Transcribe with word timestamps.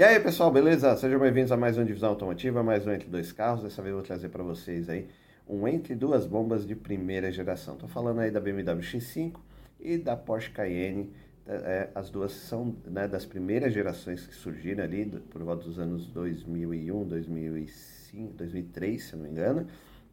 E 0.00 0.02
aí 0.02 0.18
pessoal, 0.18 0.50
beleza? 0.50 0.96
Sejam 0.96 1.20
bem-vindos 1.20 1.52
a 1.52 1.58
mais 1.58 1.76
uma 1.76 1.84
divisão 1.84 2.08
automotiva, 2.08 2.62
mais 2.62 2.86
um 2.86 2.90
entre 2.90 3.06
dois 3.06 3.32
carros. 3.32 3.62
Dessa 3.62 3.82
vez 3.82 3.90
eu 3.90 3.98
vou 3.98 4.02
trazer 4.02 4.30
para 4.30 4.42
vocês 4.42 4.88
aí 4.88 5.06
um 5.46 5.68
entre 5.68 5.94
duas 5.94 6.24
bombas 6.24 6.66
de 6.66 6.74
primeira 6.74 7.30
geração. 7.30 7.74
Estou 7.74 7.86
falando 7.86 8.20
aí 8.20 8.30
da 8.30 8.40
BMW 8.40 8.80
X5 8.80 9.34
e 9.78 9.98
da 9.98 10.16
Porsche 10.16 10.52
Cayenne. 10.52 11.12
É, 11.46 11.90
as 11.94 12.08
duas 12.08 12.32
são 12.32 12.74
né, 12.86 13.06
das 13.06 13.26
primeiras 13.26 13.74
gerações 13.74 14.26
que 14.26 14.34
surgiram 14.34 14.82
ali 14.82 15.04
por 15.04 15.42
volta 15.42 15.64
dos 15.64 15.78
anos 15.78 16.06
2001, 16.06 17.04
2005, 17.06 18.32
2003, 18.38 19.02
se 19.04 19.16
não 19.16 19.24
me 19.24 19.28
engano. 19.28 19.66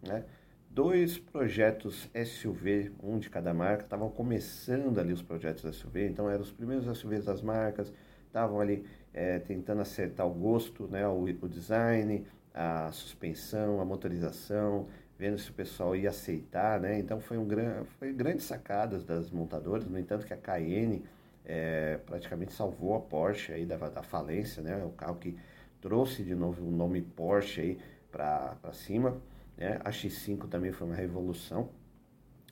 Né? 0.06 0.26
Dois 0.70 1.18
projetos 1.18 2.10
SUV, 2.26 2.92
um 3.02 3.20
de 3.20 3.30
cada 3.30 3.54
marca, 3.54 3.86
estavam 3.86 4.10
começando 4.10 5.00
ali 5.00 5.14
os 5.14 5.22
projetos 5.22 5.78
SUV, 5.78 6.10
então 6.10 6.30
eram 6.30 6.42
os 6.42 6.52
primeiros 6.52 6.86
SUVs 6.98 7.24
das 7.24 7.42
marcas, 7.42 7.94
estavam 8.28 8.60
ali 8.60 8.86
é, 9.14 9.40
tentando 9.40 9.82
acertar 9.82 10.28
o 10.28 10.34
gosto, 10.34 10.88
né, 10.88 11.08
o, 11.08 11.24
o, 11.24 11.50
design, 11.50 12.26
a 12.54 12.92
suspensão, 12.92 13.82
a 13.82 13.86
motorização, 13.86 14.88
vendo 15.18 15.38
se 15.38 15.50
o 15.50 15.54
pessoal 15.54 15.96
ia 15.96 16.10
aceitar, 16.10 16.80
né? 16.80 17.00
Então 17.00 17.20
foi 17.20 17.38
um 17.38 17.46
gran, 17.46 17.84
foi 18.00 18.14
grandes 18.14 18.46
sacadas 18.46 19.04
das 19.04 19.32
montadoras. 19.32 19.86
No 19.88 19.98
entanto, 19.98 20.26
que 20.26 20.34
a 20.34 20.38
Cayenne 20.38 21.04
é, 21.44 22.00
praticamente 22.06 22.54
salvou 22.54 22.96
a 22.96 23.00
Porsche 23.00 23.54
aí 23.54 23.66
da, 23.66 23.78
da 23.78 24.04
falência, 24.04 24.62
né? 24.62 24.84
O 24.86 24.90
carro 24.90 25.16
que 25.16 25.36
trouxe 25.82 26.24
de 26.24 26.36
novo 26.36 26.68
o 26.68 26.72
nome 26.72 27.02
Porsche 27.02 27.62
aí 27.62 27.78
para 28.12 28.74
cima. 28.74 29.18
Né? 29.58 29.80
A 29.84 29.90
X5 29.90 30.48
também 30.48 30.72
foi 30.72 30.88
uma 30.88 30.96
revolução. 30.96 31.70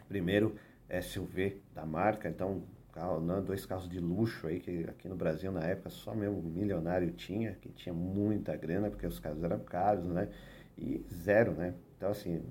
Primeiro 0.08 0.55
SUV 1.02 1.62
da 1.73 1.86
marca, 1.86 2.30
então 2.30 2.64
carro, 2.95 3.20
não, 3.20 3.44
dois 3.44 3.66
carros 3.66 3.90
de 3.90 3.99
luxo 3.99 4.48
aí, 4.48 4.59
que 4.59 4.85
aqui 4.90 5.09
no 5.09 5.16
Brasil 5.16 5.52
na 5.52 5.63
época 5.66 5.90
só 5.90 6.16
mesmo 6.16 6.41
milionário 6.41 7.12
tinha, 7.12 7.53
que 7.55 7.70
tinha 7.70 7.94
muita 7.94 8.55
grana, 8.55 8.90
porque 8.90 9.05
os 9.05 9.20
carros 9.20 9.44
eram 9.44 9.59
caros, 9.59 10.08
né? 10.08 10.30
E 10.77 11.05
zero, 11.14 11.52
né? 11.52 11.75
Então 11.97 12.09
assim, 12.09 12.42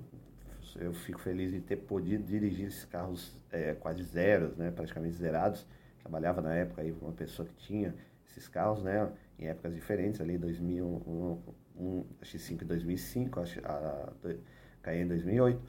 eu 0.75 0.93
fico 0.93 1.19
feliz 1.19 1.51
de 1.51 1.59
ter 1.61 1.77
podido 1.77 2.23
dirigir 2.23 2.67
esses 2.67 2.85
carros 2.85 3.35
é, 3.51 3.73
quase 3.73 4.03
zeros, 4.03 4.55
né? 4.55 4.71
Praticamente 4.71 5.15
zerados. 5.15 5.65
Trabalhava 5.99 6.41
na 6.41 6.53
época 6.53 6.83
aí 6.83 6.91
uma 7.01 7.11
pessoa 7.11 7.47
que 7.47 7.55
tinha 7.55 7.95
esses 8.29 8.47
carros, 8.47 8.83
né? 8.83 9.11
Em 9.39 9.47
épocas 9.47 9.73
diferentes, 9.73 10.21
ali 10.21 10.37
2000, 10.37 10.85
um, 10.85 11.39
um, 11.77 12.05
X5 12.21 12.61
em 12.61 12.65
2005, 12.65 13.39
a, 13.39 13.43
a, 13.65 14.89
a 14.89 14.95
em 14.95 15.07
2008. 15.07 15.59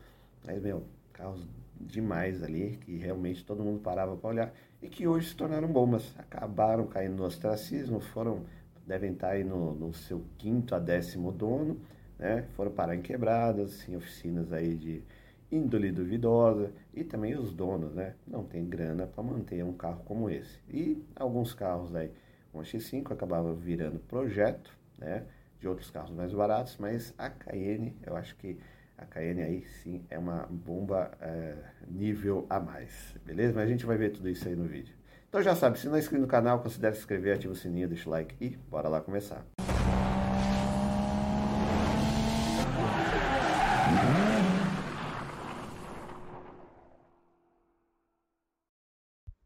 Mas, 0.45 0.63
meu, 0.63 0.85
carros 1.13 1.49
demais 1.81 2.43
ali, 2.43 2.79
que 2.79 2.97
realmente 2.97 3.45
todo 3.45 3.63
mundo 3.63 3.81
parava 3.81 4.17
para 4.17 4.31
olhar 4.31 4.55
e 4.83 4.89
que 4.89 5.07
hoje 5.07 5.29
se 5.29 5.37
tornaram 5.37 5.69
bombas. 5.69 6.15
Acabaram 6.19 6.87
caindo 6.87 7.17
no 7.17 7.25
ostracismo, 7.25 8.01
foram, 8.01 8.45
devem 8.87 9.13
estar 9.13 9.31
aí 9.31 9.45
no, 9.45 9.75
no 9.75 9.93
seu 9.93 10.25
quinto 10.39 10.75
a 10.75 10.79
décimo 10.79 11.33
dono, 11.33 11.81
né? 12.19 12.47
foram 12.55 12.71
parar 12.71 12.95
em 12.95 13.03
quebradas, 13.03 13.89
em 13.89 13.97
oficinas 13.97 14.53
aí 14.53 14.75
de 14.75 15.03
índole 15.51 15.93
duvidosa 15.93 16.73
e 16.93 17.05
também 17.05 17.37
os 17.37 17.53
donos, 17.53 17.95
né? 17.95 18.15
Não 18.27 18.45
tem 18.45 18.65
grana 18.65 19.07
para 19.07 19.23
manter 19.23 19.65
um 19.65 19.73
carro 19.73 20.03
como 20.05 20.29
esse. 20.29 20.59
E 20.69 21.03
alguns 21.15 21.55
carros 21.55 21.95
aí, 21.95 22.11
um 22.53 22.61
X5 22.61 23.13
acabavam 23.13 23.55
virando 23.55 24.01
projeto, 24.01 24.77
né? 24.99 25.25
De 25.61 25.69
outros 25.69 25.91
carros 25.91 26.11
mais 26.11 26.33
baratos, 26.33 26.77
mas 26.79 27.15
a 27.17 27.31
Cayenne, 27.31 27.97
eu 28.05 28.17
acho 28.17 28.35
que 28.37 28.59
a 28.99 29.05
Cayenne 29.05 29.43
aí 29.43 29.67
sim 29.83 30.07
é 30.09 30.19
uma 30.19 30.47
bomba 30.47 31.11
é, 31.21 31.55
nível 31.89 32.47
a 32.49 32.59
mais, 32.59 33.15
beleza? 33.25 33.53
Mas 33.55 33.65
a 33.65 33.71
gente 33.71 33.85
vai 33.85 33.97
ver 33.97 34.11
tudo 34.11 34.29
isso 34.29 34.49
aí 34.49 34.57
no 34.57 34.65
vídeo. 34.65 34.95
Então 35.29 35.43
já 35.43 35.55
sabe, 35.55 35.79
se 35.79 35.87
não 35.87 35.97
é 35.97 35.99
inscrito 35.99 36.23
no 36.23 36.29
canal, 36.29 36.63
considere 36.63 36.95
se 36.95 37.01
inscrever, 37.01 37.37
ativa 37.37 37.53
o 37.53 37.57
sininho, 37.57 37.89
deixa 37.89 38.09
o 38.09 38.13
like 38.13 38.35
e 38.41 38.57
bora 38.57 38.89
lá 38.89 39.01
começar. 39.01 39.45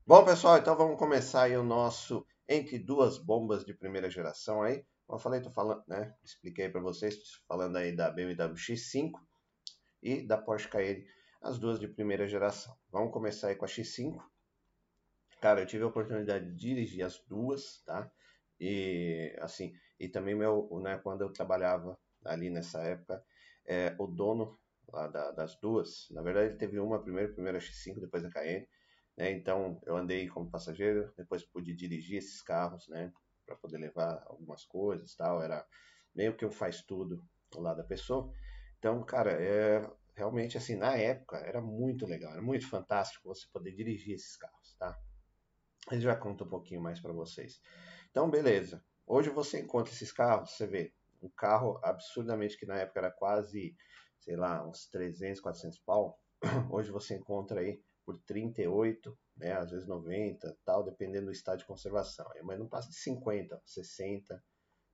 Bom 0.07 0.25
pessoal, 0.25 0.59
então 0.59 0.77
vamos 0.77 0.99
começar 0.99 1.43
aí 1.43 1.57
o 1.57 1.63
nosso 1.63 2.27
entre 2.49 2.79
duas 2.79 3.17
bombas 3.17 3.65
de 3.65 3.73
primeira 3.75 4.11
geração 4.11 4.63
aí. 4.63 4.85
Como 5.07 5.19
eu 5.19 5.23
falei, 5.23 5.41
tô 5.41 5.51
falando, 5.51 5.83
né? 5.89 6.13
Expliquei 6.25 6.69
para 6.69 6.81
vocês, 6.81 7.17
falando 7.49 7.77
aí 7.77 7.95
da 7.95 8.11
BMW 8.11 8.55
X5 8.55 9.13
e 10.03 10.23
da 10.23 10.39
Porsche 10.39 10.69
Cayenne, 10.69 11.07
as 11.41 11.59
duas 11.59 11.81
de 11.81 11.89
primeira 11.89 12.27
geração. 12.27 12.77
Vamos 12.91 13.13
começar 13.13 13.49
aí 13.49 13.57
com 13.57 13.65
a 13.65 13.69
X5. 13.69 14.23
Cara, 15.41 15.61
eu 15.61 15.67
tive 15.67 15.85
a 15.85 15.87
oportunidade 15.87 16.47
de 16.51 16.57
dirigir 16.57 17.05
as 17.05 17.19
duas, 17.27 17.83
tá? 17.85 18.11
E 18.59 19.35
assim, 19.41 19.73
e 19.99 20.09
também 20.09 20.35
meu, 20.35 20.69
né, 20.83 20.99
quando 20.99 21.23
eu 21.23 21.33
trabalhava 21.33 21.99
ali 22.25 22.51
nessa 22.51 22.83
época, 22.83 23.25
é, 23.67 23.95
o 23.99 24.07
dono 24.07 24.59
lá 24.93 25.07
da, 25.07 25.31
das 25.31 25.57
duas, 25.61 26.09
na 26.11 26.21
verdade 26.21 26.49
ele 26.49 26.59
teve 26.59 26.79
uma 26.79 27.03
primeiro, 27.03 27.33
primeiro 27.33 27.57
a 27.57 27.61
X5, 27.61 28.01
depois 28.01 28.25
a 28.25 28.31
Cayenne, 28.31 28.69
né? 29.17 29.31
Então 29.31 29.81
eu 29.87 29.97
andei 29.97 30.29
como 30.29 30.51
passageiro, 30.51 31.13
depois 31.17 31.45
pude 31.45 31.75
dirigir 31.75 32.19
esses 32.19 32.43
carros, 32.43 32.87
né, 32.89 33.13
para 33.47 33.57
poder 33.57 33.79
levar 33.79 34.25
algumas 34.27 34.65
coisas, 34.65 35.15
tal, 35.15 35.43
era 35.43 35.67
meio 36.15 36.37
que 36.37 36.45
um 36.45 36.51
faz 36.51 36.83
tudo 36.83 37.25
lá 37.55 37.73
da 37.73 37.85
pessoa. 37.85 38.33
Então, 38.81 39.05
cara, 39.05 39.33
é, 39.33 39.87
realmente 40.17 40.57
assim, 40.57 40.75
na 40.75 40.97
época 40.97 41.37
era 41.37 41.61
muito 41.61 42.07
legal, 42.07 42.33
era 42.33 42.41
muito 42.41 42.67
fantástico 42.67 43.29
você 43.29 43.47
poder 43.53 43.73
dirigir 43.73 44.15
esses 44.15 44.39
carros, 44.39 44.75
tá? 44.79 44.99
Eu 45.93 46.01
já 46.01 46.17
conto 46.17 46.45
um 46.45 46.49
pouquinho 46.49 46.81
mais 46.81 46.99
para 46.99 47.13
vocês. 47.13 47.61
Então, 48.11 48.31
beleza. 48.31 48.83
Hoje 49.07 49.29
você 49.29 49.61
encontra 49.61 49.93
esses 49.93 50.11
carros, 50.11 50.53
você 50.53 50.67
vê, 50.67 50.95
um 51.23 51.29
carro 51.29 51.79
absurdamente 51.83 52.57
que 52.57 52.65
na 52.65 52.77
época 52.77 53.01
era 53.01 53.11
quase, 53.11 53.77
sei 54.19 54.35
lá, 54.35 54.67
uns 54.67 54.87
300, 54.89 55.43
400 55.43 55.79
pau. 55.81 56.19
Hoje 56.73 56.91
você 56.91 57.17
encontra 57.17 57.61
aí 57.61 57.83
por 58.07 58.19
38, 58.23 59.19
né, 59.37 59.53
às 59.53 59.71
vezes 59.71 59.87
90, 59.87 60.57
tal, 60.65 60.83
dependendo 60.83 61.27
do 61.27 61.33
estado 61.33 61.59
de 61.59 61.67
conservação. 61.67 62.27
Mas 62.45 62.59
não 62.59 62.67
passa 62.67 62.89
de 62.89 62.97
50, 62.97 63.61
60, 63.63 64.43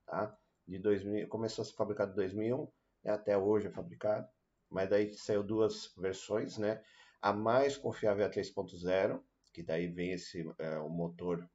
tá? 0.05 0.37
De 0.67 0.77
2000, 0.77 1.29
começou 1.29 1.61
a 1.61 1.65
ser 1.65 1.73
fabricado 1.73 2.11
em 2.11 2.15
2001, 2.15 2.63
né, 2.63 2.69
até 3.09 3.37
hoje 3.37 3.67
é 3.67 3.71
fabricado, 3.71 4.27
mas 4.69 4.89
daí 4.89 5.13
saiu 5.13 5.43
duas 5.43 5.93
versões, 5.97 6.57
né? 6.57 6.81
A 7.21 7.33
mais 7.33 7.77
confiável 7.77 8.23
é 8.25 8.27
a 8.27 8.31
3.0, 8.31 9.21
que 9.53 9.63
daí 9.63 9.87
vem 9.87 10.11
esse 10.11 10.47
é, 10.59 10.77
o 10.79 10.89
motor 10.89 11.47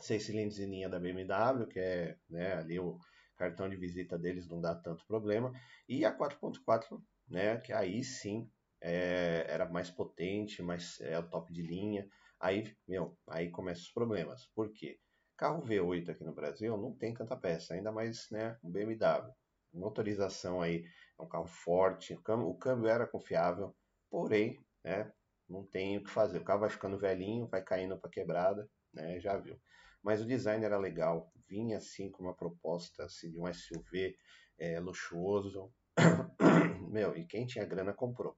seis 0.00 0.24
cilindros 0.24 0.58
em 0.58 0.66
linha 0.66 0.88
da 0.88 0.98
BMW, 0.98 1.66
que 1.66 1.78
é 1.78 2.16
né, 2.28 2.54
ali 2.54 2.78
o 2.78 2.98
cartão 3.36 3.68
de 3.68 3.76
visita 3.76 4.18
deles 4.18 4.48
não 4.48 4.60
dá 4.60 4.74
tanto 4.74 5.06
problema, 5.06 5.52
e 5.88 6.04
a 6.04 6.16
4.4, 6.16 7.02
né, 7.28 7.56
que 7.58 7.72
aí 7.72 8.02
sim 8.04 8.50
é, 8.80 9.46
era 9.48 9.66
mais 9.68 9.90
potente, 9.90 10.62
mais 10.62 11.00
é 11.00 11.18
o 11.18 11.28
top 11.28 11.52
de 11.52 11.62
linha. 11.62 12.06
Aí, 12.38 12.76
meu, 12.86 13.16
aí 13.28 13.50
começam 13.50 13.84
os 13.84 13.92
problemas. 13.92 14.46
Por 14.54 14.70
quê? 14.72 14.98
Carro 15.36 15.62
V8 15.62 16.10
aqui 16.10 16.24
no 16.24 16.34
Brasil 16.34 16.76
não 16.76 16.92
tem 16.92 17.14
tanta 17.14 17.36
peça, 17.36 17.74
ainda 17.74 17.90
mais 17.90 18.28
né, 18.30 18.58
um 18.62 18.70
BMW 18.70 19.32
motorização 19.74 20.62
aí 20.62 20.84
é 21.18 21.22
um 21.22 21.28
carro 21.28 21.46
forte, 21.46 22.14
o 22.14 22.22
câmbio, 22.22 22.48
o 22.48 22.56
câmbio 22.56 22.88
era 22.88 23.06
confiável, 23.06 23.74
porém, 24.10 24.64
né, 24.82 25.12
não 25.48 25.64
tem 25.64 25.98
o 25.98 26.04
que 26.04 26.10
fazer. 26.10 26.38
O 26.38 26.44
carro 26.44 26.60
vai 26.60 26.70
ficando 26.70 26.98
velhinho, 26.98 27.46
vai 27.46 27.62
caindo 27.62 27.98
para 27.98 28.10
quebrada, 28.10 28.68
né, 28.92 29.20
já 29.20 29.36
viu. 29.36 29.60
Mas 30.02 30.20
o 30.20 30.26
design 30.26 30.64
era 30.64 30.78
legal, 30.78 31.32
vinha 31.48 31.78
assim 31.78 32.10
com 32.10 32.22
uma 32.22 32.34
proposta 32.34 33.04
assim, 33.04 33.30
de 33.30 33.38
um 33.38 33.52
SUV 33.52 34.16
é, 34.58 34.78
luxuoso. 34.80 35.72
Meu, 36.90 37.16
e 37.16 37.24
quem 37.26 37.46
tinha 37.46 37.64
grana 37.64 37.92
comprou. 37.92 38.36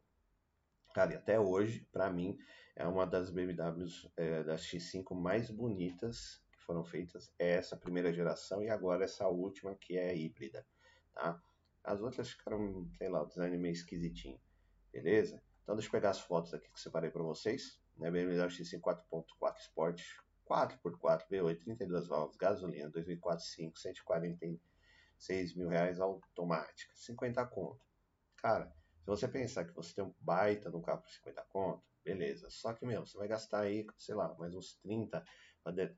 Cara, 0.94 1.12
e 1.12 1.16
até 1.16 1.38
hoje, 1.38 1.86
para 1.92 2.08
mim, 2.08 2.38
é 2.74 2.86
uma 2.86 3.06
das 3.06 3.30
BMWs 3.30 4.08
é, 4.16 4.42
das 4.44 4.62
X5 4.62 5.14
mais 5.14 5.50
bonitas 5.50 6.40
que 6.52 6.62
foram 6.62 6.84
feitas. 6.84 7.30
É 7.38 7.52
essa 7.52 7.76
primeira 7.76 8.12
geração 8.12 8.62
e 8.62 8.70
agora 8.70 9.04
essa 9.04 9.28
última 9.28 9.74
que 9.74 9.98
é 9.98 10.16
híbrida 10.16 10.64
tá? 11.16 11.42
As 11.82 12.00
outras 12.00 12.30
ficaram, 12.30 12.88
sei 12.98 13.08
lá, 13.08 13.22
o 13.22 13.26
design 13.26 13.56
meio 13.56 13.72
esquisitinho, 13.72 14.40
beleza? 14.92 15.42
Então 15.62 15.74
deixa 15.74 15.88
eu 15.88 15.92
pegar 15.92 16.10
as 16.10 16.20
fotos 16.20 16.52
aqui 16.54 16.70
que 16.70 16.80
separei 16.80 17.10
para 17.10 17.22
vocês. 17.22 17.80
Né? 17.96 18.10
BMW 18.10 18.36
X5 18.46 18.80
4.4 18.80 19.56
Sport, 19.60 20.02
4x4 20.48 21.26
V8, 21.30 21.60
32 21.60 22.06
válvulas, 22.06 22.36
gasolina, 22.36 22.90
2004 22.90 23.44
5, 23.44 23.78
146 23.78 25.56
mil 25.56 25.68
reais 25.68 25.98
automática, 25.98 26.92
50 26.94 27.46
conto. 27.46 27.84
Cara, 28.36 28.66
se 29.00 29.06
você 29.06 29.26
pensar 29.26 29.64
que 29.64 29.72
você 29.72 29.94
tem 29.94 30.04
um 30.04 30.14
baita 30.20 30.70
no 30.70 30.82
carro 30.82 31.00
por 31.00 31.10
50 31.10 31.42
conto, 31.48 31.82
beleza. 32.04 32.50
Só 32.50 32.72
que, 32.74 32.84
meu, 32.84 33.06
você 33.06 33.16
vai 33.16 33.26
gastar 33.26 33.60
aí, 33.60 33.86
sei 33.96 34.14
lá, 34.14 34.34
mais 34.38 34.54
uns 34.54 34.74
30, 34.82 35.24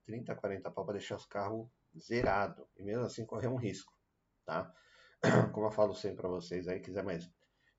30, 0.05 0.35
40 0.35 0.71
pau 0.71 0.85
para 0.85 0.95
deixar 0.95 1.17
os 1.17 1.27
carros 1.27 1.69
zerado. 1.99 2.69
E 2.77 2.83
mesmo 2.83 3.05
assim 3.05 3.27
correr 3.27 3.49
um 3.49 3.57
risco, 3.57 3.93
tá? 4.45 4.73
como 5.53 5.67
eu 5.67 5.71
falo 5.71 5.95
sempre 5.95 6.19
para 6.19 6.29
vocês 6.29 6.69
aí, 6.69 6.81
quiser 6.81 7.03
mais 7.03 7.29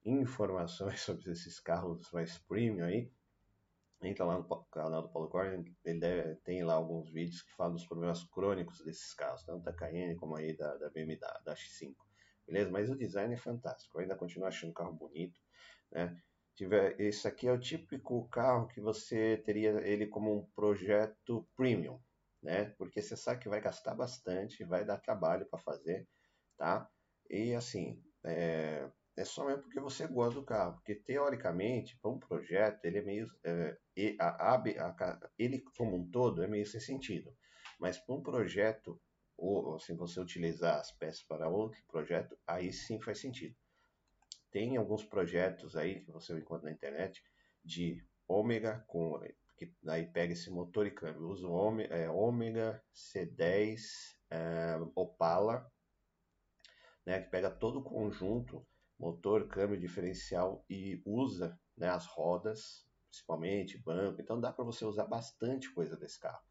informações 0.06 1.00
sobre 1.02 1.32
esses 1.32 1.60
carros 1.60 2.12
mais 2.12 2.38
premium 2.38 2.86
aí, 2.86 3.12
entra 4.02 4.26
lá 4.26 4.38
no 4.38 4.66
canal 4.66 5.02
do 5.02 5.10
Paulo 5.10 5.30
Corner, 5.30 5.64
ele 5.86 6.00
deve, 6.00 6.36
tem 6.38 6.64
lá 6.64 6.74
alguns 6.74 7.10
vídeos 7.12 7.42
que 7.42 7.54
falam 7.56 7.74
dos 7.74 7.86
problemas 7.86 8.24
crônicos 8.26 8.82
desses 8.84 9.14
carros, 9.14 9.44
tanto 9.44 9.64
da 9.64 9.74
Cayenne 9.74 10.16
como 10.16 10.36
aí 10.36 10.56
da, 10.56 10.76
da 10.78 10.90
BMW, 10.90 11.18
da 11.44 11.56
X5, 11.56 11.96
beleza? 12.46 12.72
Mas 12.72 12.90
o 12.90 12.98
design 12.98 13.34
é 13.34 13.38
fantástico, 13.38 13.98
eu 13.98 14.02
ainda 14.02 14.16
continuo 14.16 14.48
achando 14.48 14.72
o 14.72 14.74
carro 14.74 14.94
bonito, 14.94 15.40
né? 15.92 16.22
Esse 16.98 17.26
aqui 17.26 17.48
é 17.48 17.54
o 17.54 17.60
típico 17.60 18.28
carro 18.28 18.68
que 18.68 18.82
você 18.82 19.38
teria 19.46 19.80
ele 19.88 20.08
como 20.08 20.38
um 20.38 20.46
projeto 20.54 21.48
premium, 21.56 22.02
né? 22.44 22.66
Porque 22.78 23.02
você 23.02 23.16
sabe 23.16 23.40
que 23.40 23.48
vai 23.48 23.62
gastar 23.62 23.96
bastante, 23.96 24.66
vai 24.66 24.84
dar 24.84 24.98
trabalho 24.98 25.46
para 25.46 25.58
fazer, 25.58 26.06
tá? 26.58 26.90
E 27.30 27.54
assim, 27.54 28.02
é, 28.26 28.90
é 29.16 29.26
só 29.26 29.46
mesmo 29.46 29.64
porque 29.64 29.80
você 29.80 30.08
gosta 30.08 30.40
do 30.40 30.46
carro, 30.46 30.74
porque 30.76 30.96
teoricamente, 30.96 31.98
para 32.02 32.12
um 32.12 32.20
projeto, 32.20 32.84
ele 32.86 33.00
é 33.00 33.02
meio. 33.02 33.28
É, 33.44 33.78
a, 34.20 34.56
a, 34.56 34.56
a, 34.56 35.30
ele 35.38 35.60
como 35.78 35.98
um 35.98 36.10
todo 36.10 36.42
é 36.44 36.48
meio 36.48 36.66
sem 36.66 36.80
sentido. 36.80 37.36
Mas 37.80 37.98
para 37.98 38.16
um 38.16 38.22
projeto, 38.24 39.00
ou 39.38 39.76
assim, 39.76 39.96
você 39.96 40.20
utilizar 40.20 40.80
as 40.80 40.92
peças 40.92 41.24
para 41.24 41.50
outro 41.50 41.82
projeto, 41.88 42.38
aí 42.48 42.72
sim 42.74 43.00
faz 43.00 43.20
sentido. 43.20 43.56
Tem 44.52 44.78
alguns 44.78 45.04
projetos 45.04 45.76
aí 45.76 46.04
que 46.04 46.12
você 46.12 46.38
encontra 46.38 46.70
na 46.70 46.76
internet 46.76 47.22
de 47.64 48.04
ômega 48.28 48.84
com 48.88 49.20
que 49.58 49.74
daí 49.84 50.08
pega 50.08 50.34
esse 50.34 50.50
motor 50.50 50.88
e 50.88 50.92
câmbio. 50.92 51.28
Usa 51.28 51.46
o 51.46 51.52
ômega, 51.52 51.94
é, 51.94 52.10
ômega 52.10 52.82
C10 52.96 53.82
é, 54.32 54.78
Opala, 54.96 55.70
né, 57.06 57.22
que 57.22 57.30
pega 57.30 57.50
todo 57.50 57.80
o 57.80 57.84
conjunto 57.84 58.66
motor, 59.00 59.48
câmbio, 59.48 59.80
diferencial 59.80 60.66
e 60.70 61.02
usa 61.06 61.58
né, 61.78 61.88
as 61.90 62.06
rodas, 62.06 62.86
principalmente 63.10 63.82
banco. 63.82 64.22
Então 64.22 64.40
dá 64.40 64.52
para 64.52 64.66
você 64.66 64.84
usar 64.84 65.06
bastante 65.06 65.74
coisa 65.74 65.96
desse 65.96 66.20
carro. 66.20 66.44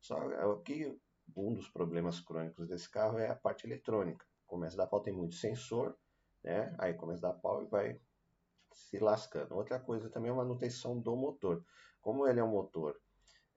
Só 0.00 0.18
é 0.32 0.62
que 0.64 0.98
um 1.36 1.54
dos 1.54 1.68
problemas 1.68 2.18
crônicos 2.18 2.66
desse 2.66 2.90
carro 2.90 3.18
é 3.18 3.28
a 3.28 3.36
parte 3.36 3.66
eletrônica. 3.66 4.26
Começa 4.46 4.74
a 4.76 4.78
dar 4.78 4.86
pau, 4.88 5.00
tem 5.00 5.14
muito 5.14 5.36
sensor, 5.36 5.96
né? 6.42 6.74
Aí 6.78 6.92
começa 6.94 7.26
a 7.26 7.32
dar 7.32 7.38
pau 7.38 7.62
e 7.62 7.66
vai 7.66 8.00
se 8.72 8.98
lascando. 8.98 9.54
Outra 9.54 9.78
coisa 9.78 10.10
também 10.10 10.30
é 10.30 10.32
a 10.32 10.36
manutenção 10.36 10.98
do 10.98 11.16
motor. 11.16 11.64
Como 12.00 12.26
ele 12.26 12.40
é 12.40 12.44
um 12.44 12.50
motor 12.50 13.00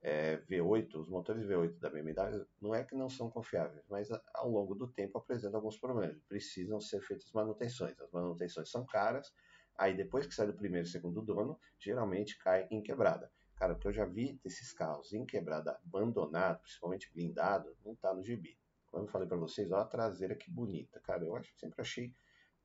é, 0.06 0.36
V8, 0.48 1.00
os 1.00 1.08
motores 1.08 1.44
V8 1.44 1.80
da 1.80 1.90
BMW 1.90 2.46
não 2.62 2.72
é 2.72 2.84
que 2.84 2.94
não 2.94 3.08
são 3.08 3.28
confiáveis, 3.28 3.84
mas 3.90 4.08
ao 4.34 4.48
longo 4.48 4.72
do 4.72 4.86
tempo 4.86 5.18
apresentam 5.18 5.56
alguns 5.56 5.76
problemas. 5.80 6.22
Precisam 6.28 6.80
ser 6.80 7.00
feitas 7.00 7.32
manutenções. 7.32 8.00
As 8.00 8.12
manutenções 8.12 8.70
são 8.70 8.86
caras, 8.86 9.32
aí 9.76 9.96
depois 9.96 10.24
que 10.24 10.32
sai 10.32 10.46
do 10.46 10.54
primeiro 10.54 10.86
e 10.86 10.90
segundo 10.90 11.20
dono, 11.22 11.58
geralmente 11.76 12.38
cai 12.38 12.68
em 12.70 12.80
quebrada. 12.80 13.28
Cara, 13.56 13.72
o 13.72 13.78
que 13.80 13.88
eu 13.88 13.92
já 13.92 14.04
vi 14.04 14.38
desses 14.44 14.72
carros 14.72 15.12
em 15.12 15.26
quebrada, 15.26 15.76
abandonado, 15.84 16.60
principalmente 16.60 17.12
blindado, 17.12 17.76
não 17.84 17.96
tá 17.96 18.14
no 18.14 18.22
gibi. 18.22 18.56
Quando 18.86 19.06
eu 19.06 19.10
falei 19.10 19.26
para 19.26 19.38
vocês, 19.38 19.72
olha 19.72 19.82
a 19.82 19.86
traseira 19.86 20.36
que 20.36 20.48
bonita. 20.52 21.00
Cara, 21.00 21.24
eu 21.24 21.34
acho, 21.34 21.52
sempre 21.58 21.80
achei 21.80 22.12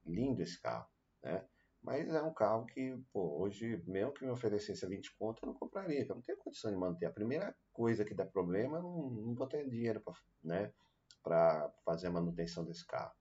lindo 0.05 0.43
esse 0.43 0.61
carro, 0.61 0.87
né? 1.23 1.43
Mas 1.81 2.07
é 2.13 2.21
um 2.21 2.33
carro 2.33 2.65
que, 2.65 2.95
pô, 3.11 3.41
hoje, 3.41 3.81
mesmo 3.87 4.13
que 4.13 4.23
me 4.23 4.29
oferecesse 4.29 4.85
a 4.85 4.87
20 4.87 5.15
conto, 5.15 5.43
eu 5.43 5.47
não 5.47 5.55
compraria, 5.55 6.01
eu 6.01 6.15
não 6.15 6.21
tenho 6.21 6.37
condição 6.37 6.69
de 6.69 6.77
manter. 6.77 7.07
A 7.07 7.11
primeira 7.11 7.55
coisa 7.73 8.05
que 8.05 8.13
dá 8.13 8.23
problema, 8.23 8.77
eu 8.77 8.83
não, 8.83 9.09
não 9.09 9.33
vou 9.33 9.47
ter 9.47 9.67
dinheiro 9.67 9.99
para 9.99 10.13
né, 10.43 10.71
fazer 11.83 12.07
a 12.07 12.11
manutenção 12.11 12.63
desse 12.63 12.85
carro, 12.85 13.15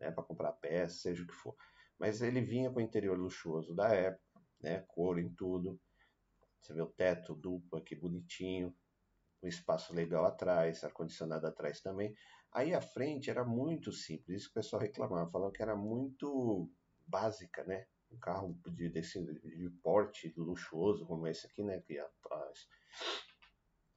né, 0.00 0.10
para 0.10 0.24
comprar 0.24 0.52
peça, 0.52 0.96
seja 0.96 1.22
o 1.22 1.26
que 1.26 1.34
for. 1.34 1.54
Mas 1.98 2.22
ele 2.22 2.40
vinha 2.40 2.70
com 2.70 2.78
o 2.78 2.82
interior 2.82 3.18
luxuoso 3.18 3.74
da 3.74 3.88
época, 3.88 4.40
né, 4.62 4.80
couro 4.88 5.20
em 5.20 5.28
tudo. 5.34 5.78
Você 6.58 6.72
vê 6.72 6.80
o 6.80 6.86
teto 6.86 7.34
duplo 7.34 7.78
aqui 7.78 7.94
bonitinho, 7.94 8.74
um 9.42 9.48
espaço 9.48 9.94
legal 9.94 10.24
atrás, 10.24 10.82
ar-condicionado 10.84 11.46
atrás 11.46 11.82
também. 11.82 12.14
Aí 12.50 12.74
a 12.74 12.80
frente 12.80 13.28
era 13.28 13.44
muito 13.44 13.92
simples, 13.92 14.38
isso 14.38 14.46
que 14.46 14.58
o 14.58 14.62
pessoal 14.62 14.80
reclamava, 14.80 15.30
falando 15.30 15.52
que 15.52 15.62
era 15.62 15.76
muito 15.76 16.70
básica, 17.10 17.64
né? 17.64 17.86
Um 18.10 18.18
carro 18.18 18.58
de, 18.66 18.88
desse, 18.88 19.22
de 19.22 19.70
porte 19.82 20.32
luxuoso 20.36 21.06
como 21.06 21.26
esse 21.26 21.46
aqui, 21.46 21.62
né? 21.62 21.80
Que 21.80 21.98
a, 21.98 22.04
a, 22.04 22.52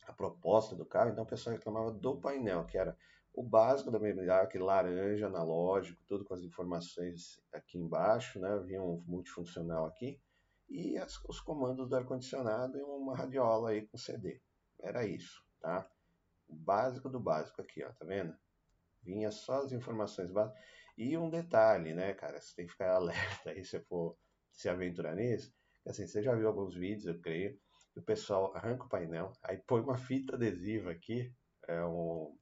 a 0.07 0.13
proposta 0.13 0.75
do 0.75 0.85
carro, 0.85 1.11
então 1.11 1.23
o 1.23 1.27
pessoal 1.27 1.55
reclamava 1.55 1.91
do 1.91 2.19
painel, 2.19 2.65
que 2.65 2.77
era 2.77 2.97
o 3.33 3.41
básico 3.41 3.89
da 3.89 3.97
BMW, 3.97 4.29
aquele 4.31 4.63
laranja 4.63 5.25
analógico, 5.27 6.03
tudo 6.07 6.23
com 6.23 6.35
as 6.35 6.41
informações 6.41 7.41
aqui 7.51 7.79
embaixo, 7.79 8.39
né? 8.39 8.59
Vinha 8.59 8.81
um 8.81 9.03
multifuncional 9.07 9.85
aqui 9.85 10.19
e 10.69 10.97
as, 10.97 11.19
os 11.25 11.39
comandos 11.39 11.89
do 11.89 11.95
ar-condicionado 11.95 12.77
e 12.77 12.81
uma 12.81 13.15
radiola 13.15 13.71
aí 13.71 13.87
com 13.87 13.97
CD. 13.97 14.41
Era 14.79 15.05
isso, 15.05 15.43
tá? 15.59 15.89
O 16.47 16.55
básico 16.55 17.09
do 17.09 17.19
básico 17.19 17.61
aqui, 17.61 17.83
ó, 17.83 17.91
tá 17.93 18.05
vendo? 18.05 18.35
Vinha 19.01 19.31
só 19.31 19.63
as 19.63 19.71
informações 19.71 20.31
básicas. 20.31 20.61
E 20.97 21.17
um 21.17 21.29
detalhe, 21.29 21.93
né, 21.93 22.13
cara, 22.13 22.39
você 22.39 22.55
tem 22.55 22.65
que 22.65 22.71
ficar 22.71 22.95
alerta 22.95 23.49
aí 23.49 23.63
se 23.63 23.79
for 23.81 24.17
se 24.51 24.69
aventurar 24.69 25.15
nisso. 25.15 25.51
Assim, 25.85 26.07
você 26.07 26.21
já 26.21 26.35
viu 26.35 26.47
alguns 26.47 26.75
vídeos, 26.75 27.05
eu 27.05 27.19
creio, 27.19 27.59
que 27.93 27.99
o 27.99 28.03
pessoal 28.03 28.55
arranca 28.55 28.85
o 28.85 28.89
painel, 28.89 29.31
aí 29.43 29.57
põe 29.67 29.81
uma 29.81 29.97
fita 29.97 30.35
adesiva 30.35 30.91
aqui, 30.91 31.33
é 31.67 31.83
um, 31.83 32.37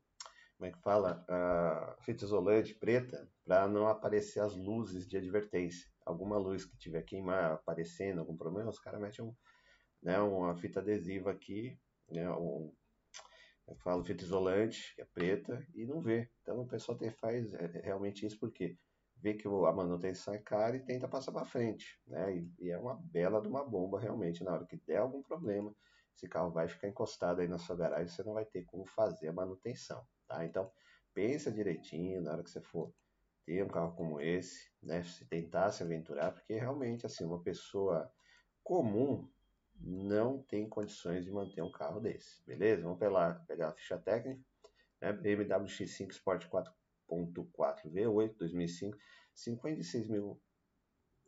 como 0.62 0.70
é 0.70 0.72
que 0.74 0.82
fala? 0.84 1.26
Uh, 1.28 2.04
fita 2.04 2.24
isolante 2.24 2.76
preta, 2.76 3.28
para 3.44 3.68
não 3.68 3.88
aparecer 3.88 4.42
as 4.42 4.56
luzes 4.56 5.08
de 5.08 5.18
advertência. 5.18 5.90
Alguma 6.06 6.38
luz 6.38 6.66
que 6.66 6.78
tiver 6.78 7.02
queimar, 7.02 7.54
aparecendo, 7.54 8.20
algum 8.20 8.38
problema, 8.38 8.70
os 8.70 8.80
caras 8.80 9.02
metem 9.02 9.26
um, 9.26 9.36
né, 10.04 10.20
uma 10.20 10.56
fita 10.56 10.80
adesiva 10.80 11.32
aqui, 11.32 11.80
né, 12.12 12.30
um, 12.30 12.72
eu 13.72 13.78
falo 13.78 14.04
fita 14.04 14.24
isolante, 14.24 14.94
que 14.96 15.02
é 15.02 15.06
preta, 15.06 15.66
e 15.74 15.86
não 15.86 16.02
vê. 16.02 16.30
Então 16.42 16.60
o 16.60 16.68
pessoal 16.68 16.98
tem, 16.98 17.10
faz 17.10 17.54
é, 17.54 17.72
é 17.76 17.82
realmente 17.86 18.26
isso 18.26 18.38
porque 18.38 18.78
vê 19.16 19.34
que 19.34 19.48
a 19.48 19.72
manutenção 19.72 20.34
é 20.34 20.40
cara 20.40 20.76
e 20.76 20.82
tenta 20.82 21.08
passar 21.08 21.32
para 21.32 21.46
frente. 21.46 21.98
Né? 22.06 22.36
E, 22.36 22.54
e, 22.60 22.70
é 22.70 22.78
uma 22.78 22.96
bela 22.96 23.42
de 23.42 23.48
uma 23.48 23.64
bomba 23.64 24.00
realmente. 24.00 24.44
Na 24.44 24.52
hora 24.52 24.66
que 24.66 24.76
der 24.86 24.98
algum 24.98 25.24
problema, 25.24 25.74
esse 26.14 26.28
carro 26.28 26.52
vai 26.52 26.68
ficar 26.68 26.90
encostado 26.90 27.40
aí 27.40 27.48
na 27.48 27.58
sua 27.58 27.78
garagem, 27.78 28.10
você 28.10 28.24
não 28.24 28.34
vai 28.34 28.46
ter 28.46 28.66
como 28.66 28.86
fazer 28.86 29.30
a 29.30 29.34
manutenção. 29.34 30.06
Tá? 30.28 30.46
Então 30.46 30.70
pensa 31.14 31.52
direitinho 31.52 32.22
na 32.22 32.34
hora 32.34 32.44
que 32.44 32.50
você 32.50 32.62
for 32.62 32.94
ter 33.46 33.64
um 33.64 33.70
carro 33.70 33.96
como 33.96 34.20
esse, 34.20 34.70
né? 34.84 35.02
Se 35.04 35.26
tentar 35.26 35.72
se 35.72 35.82
aventurar, 35.82 36.32
porque 36.34 36.54
realmente 36.54 37.06
assim, 37.06 37.24
uma 37.24 37.42
pessoa 37.42 38.12
comum 38.64 39.28
não 39.84 40.42
tem 40.44 40.68
condições 40.68 41.26
de 41.26 41.32
manter 41.32 41.62
um 41.62 41.72
carro 41.72 42.00
desse, 42.00 42.44
beleza? 42.46 42.84
Vamos 42.84 43.00
pegar, 43.00 43.46
pegar 43.48 43.70
a 43.70 43.74
ficha 43.74 43.98
técnica, 43.98 44.42
né? 45.02 45.12
BMW 45.12 45.68
X5 45.68 46.12
Sport 46.12 46.48
4.4 46.48 47.92
V8 47.92 48.36
2005, 48.38 48.98
56 49.34 50.08
mil 50.08 50.40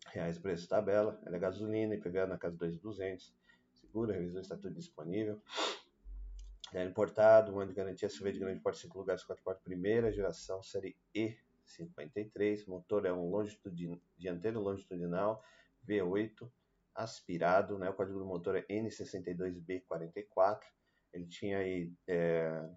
reais 0.07 0.37
preço 0.37 0.67
tabela, 0.67 1.19
ela 1.25 1.35
é 1.35 1.39
gasolina, 1.39 1.95
IPVA 1.95 2.27
na 2.27 2.37
casa 2.37 2.57
2.200, 2.57 3.33
segura, 3.73 4.13
revisão 4.13 4.41
está 4.41 4.55
tudo 4.55 4.75
disponível. 4.75 5.41
É 6.73 6.83
importado, 6.83 7.53
um 7.53 7.59
ano 7.59 7.69
de 7.69 7.75
garantia, 7.75 8.09
SUV 8.09 8.31
de 8.31 8.39
grande 8.39 8.59
porte, 8.59 8.79
5 8.79 8.97
lugares, 8.97 9.23
4 9.23 9.43
portas, 9.43 9.63
primeira 9.63 10.11
geração, 10.11 10.63
série 10.63 10.97
E53, 11.15 12.67
motor 12.67 13.05
é 13.05 13.13
um 13.13 13.29
longitudinal, 13.29 13.99
dianteiro 14.17 14.59
longitudinal, 14.59 15.43
V8, 15.87 16.49
aspirado, 16.95 17.77
né? 17.77 17.89
O 17.89 17.93
código 17.93 18.19
do 18.19 18.25
motor 18.25 18.55
é 18.55 18.65
N62B44. 18.69 20.61
Ele 21.13 21.27
tinha 21.27 21.59
aí 21.59 21.93
é, 22.07 22.69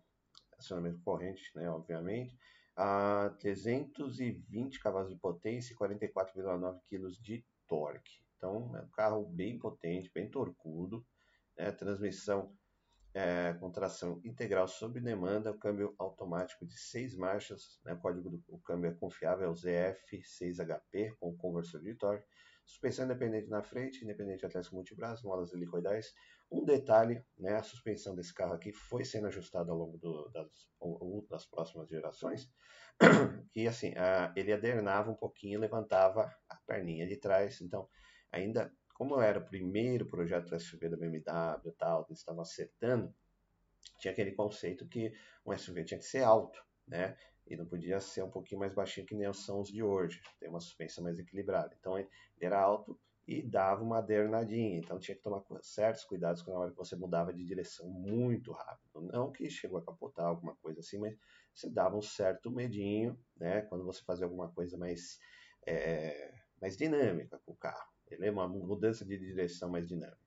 acionamento 0.58 1.00
corrente, 1.00 1.50
né? 1.54 1.70
Obviamente. 1.70 2.36
A 2.76 3.34
320 3.40 4.78
cavalos 4.80 5.08
de 5.08 5.16
potência 5.16 5.72
e 5.72 5.76
44,9 5.76 6.78
kg 6.90 7.22
de 7.22 7.44
torque. 7.66 8.20
Então, 8.36 8.76
é 8.76 8.82
um 8.82 8.90
carro 8.90 9.24
bem 9.24 9.58
potente, 9.58 10.10
bem 10.12 10.28
torcudo. 10.30 11.06
Né? 11.56 11.72
Transmissão 11.72 12.54
é, 13.16 13.54
com 13.54 13.70
tração 13.70 14.20
integral 14.22 14.68
sob 14.68 15.00
demanda, 15.00 15.56
câmbio 15.56 15.94
automático 15.98 16.66
de 16.66 16.78
6 16.78 17.16
marchas, 17.16 17.80
né? 17.82 17.94
o 17.94 17.98
código 17.98 18.28
do 18.28 18.44
o 18.46 18.58
câmbio 18.58 18.90
é 18.90 18.94
confiável, 18.94 19.46
é 19.46 19.50
o 19.50 19.54
ZF6HP 19.54 21.16
com 21.18 21.34
conversor 21.34 21.80
de 21.80 21.94
torque, 21.94 22.26
Suspensão 22.66 23.04
independente 23.04 23.48
na 23.48 23.62
frente, 23.62 24.02
independente 24.02 24.44
atlético 24.44 24.74
multibraço, 24.74 25.26
molas 25.26 25.52
helicoidais. 25.52 26.12
Um 26.50 26.64
detalhe, 26.64 27.24
né, 27.38 27.54
a 27.54 27.62
suspensão 27.62 28.14
desse 28.14 28.34
carro 28.34 28.54
aqui 28.54 28.72
foi 28.72 29.04
sendo 29.04 29.28
ajustada 29.28 29.70
ao 29.70 29.78
longo 29.78 29.98
do, 29.98 30.28
das, 30.30 30.68
das 31.28 31.46
próximas 31.46 31.88
gerações, 31.88 32.50
que 33.52 33.66
assim, 33.68 33.94
a, 33.96 34.32
ele 34.36 34.52
adernava 34.52 35.10
um 35.10 35.14
pouquinho, 35.14 35.60
levantava 35.60 36.30
a 36.48 36.56
perninha 36.66 37.06
de 37.06 37.16
trás, 37.16 37.60
então 37.60 37.88
ainda, 38.32 38.72
como 38.94 39.20
era 39.20 39.38
o 39.38 39.46
primeiro 39.46 40.06
projeto 40.06 40.58
SUV 40.58 40.88
da 40.88 40.96
BMW 40.96 41.68
e 41.68 41.72
tal, 41.72 42.04
eles 42.08 42.18
estavam 42.18 42.42
acertando, 42.42 43.14
tinha 43.98 44.12
aquele 44.12 44.32
conceito 44.32 44.88
que 44.88 45.12
um 45.44 45.56
SUV 45.56 45.84
tinha 45.84 45.98
que 45.98 46.06
ser 46.06 46.22
alto, 46.22 46.58
né? 46.86 47.16
E 47.46 47.56
não 47.56 47.64
podia 47.64 48.00
ser 48.00 48.22
um 48.22 48.30
pouquinho 48.30 48.60
mais 48.60 48.74
baixinho 48.74 49.06
que 49.06 49.14
nem 49.14 49.32
são 49.32 49.60
os 49.60 49.68
de 49.68 49.82
hoje, 49.82 50.20
tem 50.40 50.48
uma 50.48 50.60
suspensão 50.60 51.04
mais 51.04 51.18
equilibrada. 51.18 51.76
Então 51.78 51.98
ele 51.98 52.08
era 52.40 52.60
alto 52.60 52.98
e 53.26 53.42
dava 53.42 53.82
uma 53.82 53.98
adernadinha. 53.98 54.78
Então 54.78 54.98
tinha 54.98 55.16
que 55.16 55.22
tomar 55.22 55.42
certos 55.62 56.04
cuidados 56.04 56.46
na 56.46 56.54
hora 56.54 56.70
que 56.70 56.76
você 56.76 56.94
mudava 56.96 57.32
de 57.32 57.44
direção 57.44 57.88
muito 57.88 58.52
rápido. 58.52 59.02
Não 59.12 59.32
que 59.32 59.48
chegou 59.50 59.78
a 59.78 59.84
capotar 59.84 60.26
alguma 60.26 60.54
coisa 60.56 60.80
assim, 60.80 60.98
mas 60.98 61.16
você 61.54 61.68
dava 61.68 61.96
um 61.96 62.02
certo 62.02 62.50
medinho, 62.50 63.18
né? 63.36 63.62
Quando 63.62 63.84
você 63.84 64.02
fazia 64.02 64.26
alguma 64.26 64.48
coisa 64.50 64.76
mais, 64.76 65.18
é, 65.66 66.32
mais 66.60 66.76
dinâmica 66.76 67.40
com 67.44 67.52
o 67.52 67.56
carro. 67.56 67.90
Ele 68.08 68.26
é 68.26 68.30
uma 68.30 68.46
mudança 68.46 69.04
de 69.04 69.18
direção 69.18 69.68
mais 69.68 69.88
dinâmica. 69.88 70.18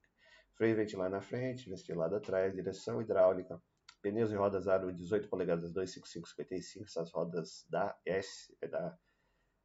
Freio 0.54 0.76
ventilar 0.76 1.10
na 1.10 1.22
frente, 1.22 1.70
ventilado 1.70 2.16
atrás, 2.16 2.54
direção 2.54 3.02
hidráulica, 3.02 3.62
pneus 4.02 4.32
e 4.32 4.36
rodas 4.36 4.68
aro 4.68 4.94
18 4.94 5.28
polegadas 5.30 5.72
25555, 5.72 6.86
essas 6.86 7.12
rodas 7.12 7.66
da 7.70 7.98
S, 8.06 8.56
é 8.62 8.68
da, 8.68 8.98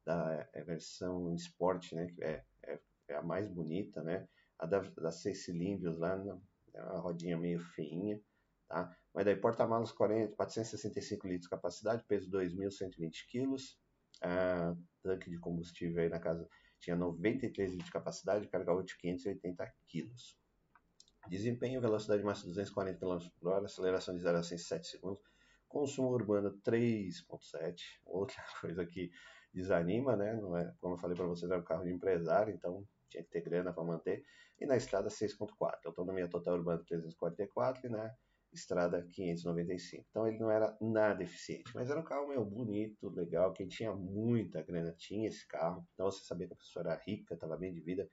da 0.05 0.49
é 0.53 0.63
versão 0.63 1.33
Sport, 1.35 1.93
né? 1.93 2.07
Que 2.07 2.23
é, 2.23 2.45
é 2.63 2.79
é 3.07 3.15
a 3.15 3.21
mais 3.21 3.47
bonita, 3.47 4.01
né? 4.03 4.27
A 4.57 4.65
da, 4.65 4.79
da 4.79 5.11
seis 5.11 5.43
cilindros 5.43 5.97
lá, 5.97 6.13
é 6.73 6.81
uma 6.81 6.99
rodinha 6.99 7.37
meio 7.37 7.59
feinha, 7.59 8.19
tá? 8.67 8.95
Mas 9.13 9.25
daí 9.25 9.35
porta-malas 9.35 9.91
465 9.91 11.27
litros 11.27 11.43
de 11.43 11.49
capacidade, 11.49 12.03
peso 12.07 12.29
2.120 12.29 13.27
quilos, 13.27 13.77
tanque 15.01 15.29
de 15.29 15.37
combustível 15.39 16.03
aí 16.03 16.09
na 16.09 16.19
casa 16.19 16.47
tinha 16.79 16.95
93 16.95 17.71
litros 17.71 17.85
de 17.85 17.91
capacidade, 17.91 18.47
carga 18.47 18.73
útil 18.73 18.97
580 18.99 19.73
quilos. 19.87 20.37
Desempenho, 21.27 21.81
velocidade 21.81 22.23
máxima 22.23 22.49
240 22.49 22.99
km 22.99 23.29
por 23.39 23.49
hora, 23.49 23.65
aceleração 23.65 24.15
de 24.15 24.21
0 24.21 24.37
a 24.37 24.43
100 24.43 24.57
7 24.57 24.87
segundos, 24.87 25.23
consumo 25.67 26.09
urbano 26.09 26.57
3.7, 26.61 27.75
outra 28.05 28.37
coisa 28.61 28.85
que 28.85 29.11
desanima, 29.53 30.15
né? 30.15 30.33
Não 30.33 30.55
é, 30.55 30.73
como 30.79 30.95
eu 30.95 30.97
falei 30.99 31.15
para 31.15 31.25
vocês, 31.25 31.49
é 31.51 31.57
um 31.57 31.63
carro 31.63 31.83
de 31.83 31.91
empresário, 31.91 32.53
então 32.53 32.85
tinha 33.09 33.23
que 33.23 33.29
ter 33.29 33.41
grana 33.41 33.73
para 33.73 33.83
manter, 33.83 34.23
e 34.59 34.65
na 34.65 34.75
estrada 34.75 35.09
6.4, 35.09 35.79
autonomia 35.85 36.27
total 36.27 36.55
urbana 36.55 36.83
344 36.85 37.87
e 37.87 37.89
na 37.89 38.13
estrada 38.53 39.05
595. 39.11 40.05
Então 40.09 40.27
ele 40.27 40.37
não 40.37 40.49
era 40.49 40.77
nada 40.79 41.23
eficiente, 41.23 41.71
mas 41.73 41.89
era 41.89 41.99
um 41.99 42.03
carro 42.03 42.27
meio 42.27 42.45
bonito, 42.45 43.09
legal, 43.09 43.51
quem 43.51 43.67
tinha 43.67 43.93
muita 43.93 44.61
grana 44.61 44.93
tinha 44.97 45.27
esse 45.27 45.47
carro, 45.47 45.85
então 45.93 46.09
você 46.09 46.23
sabia 46.23 46.47
que 46.47 46.53
a 46.53 46.57
pessoa 46.57 46.83
era 46.83 47.01
rica, 47.05 47.33
estava 47.33 47.57
bem 47.57 47.73
de 47.73 47.81
vida, 47.81 48.09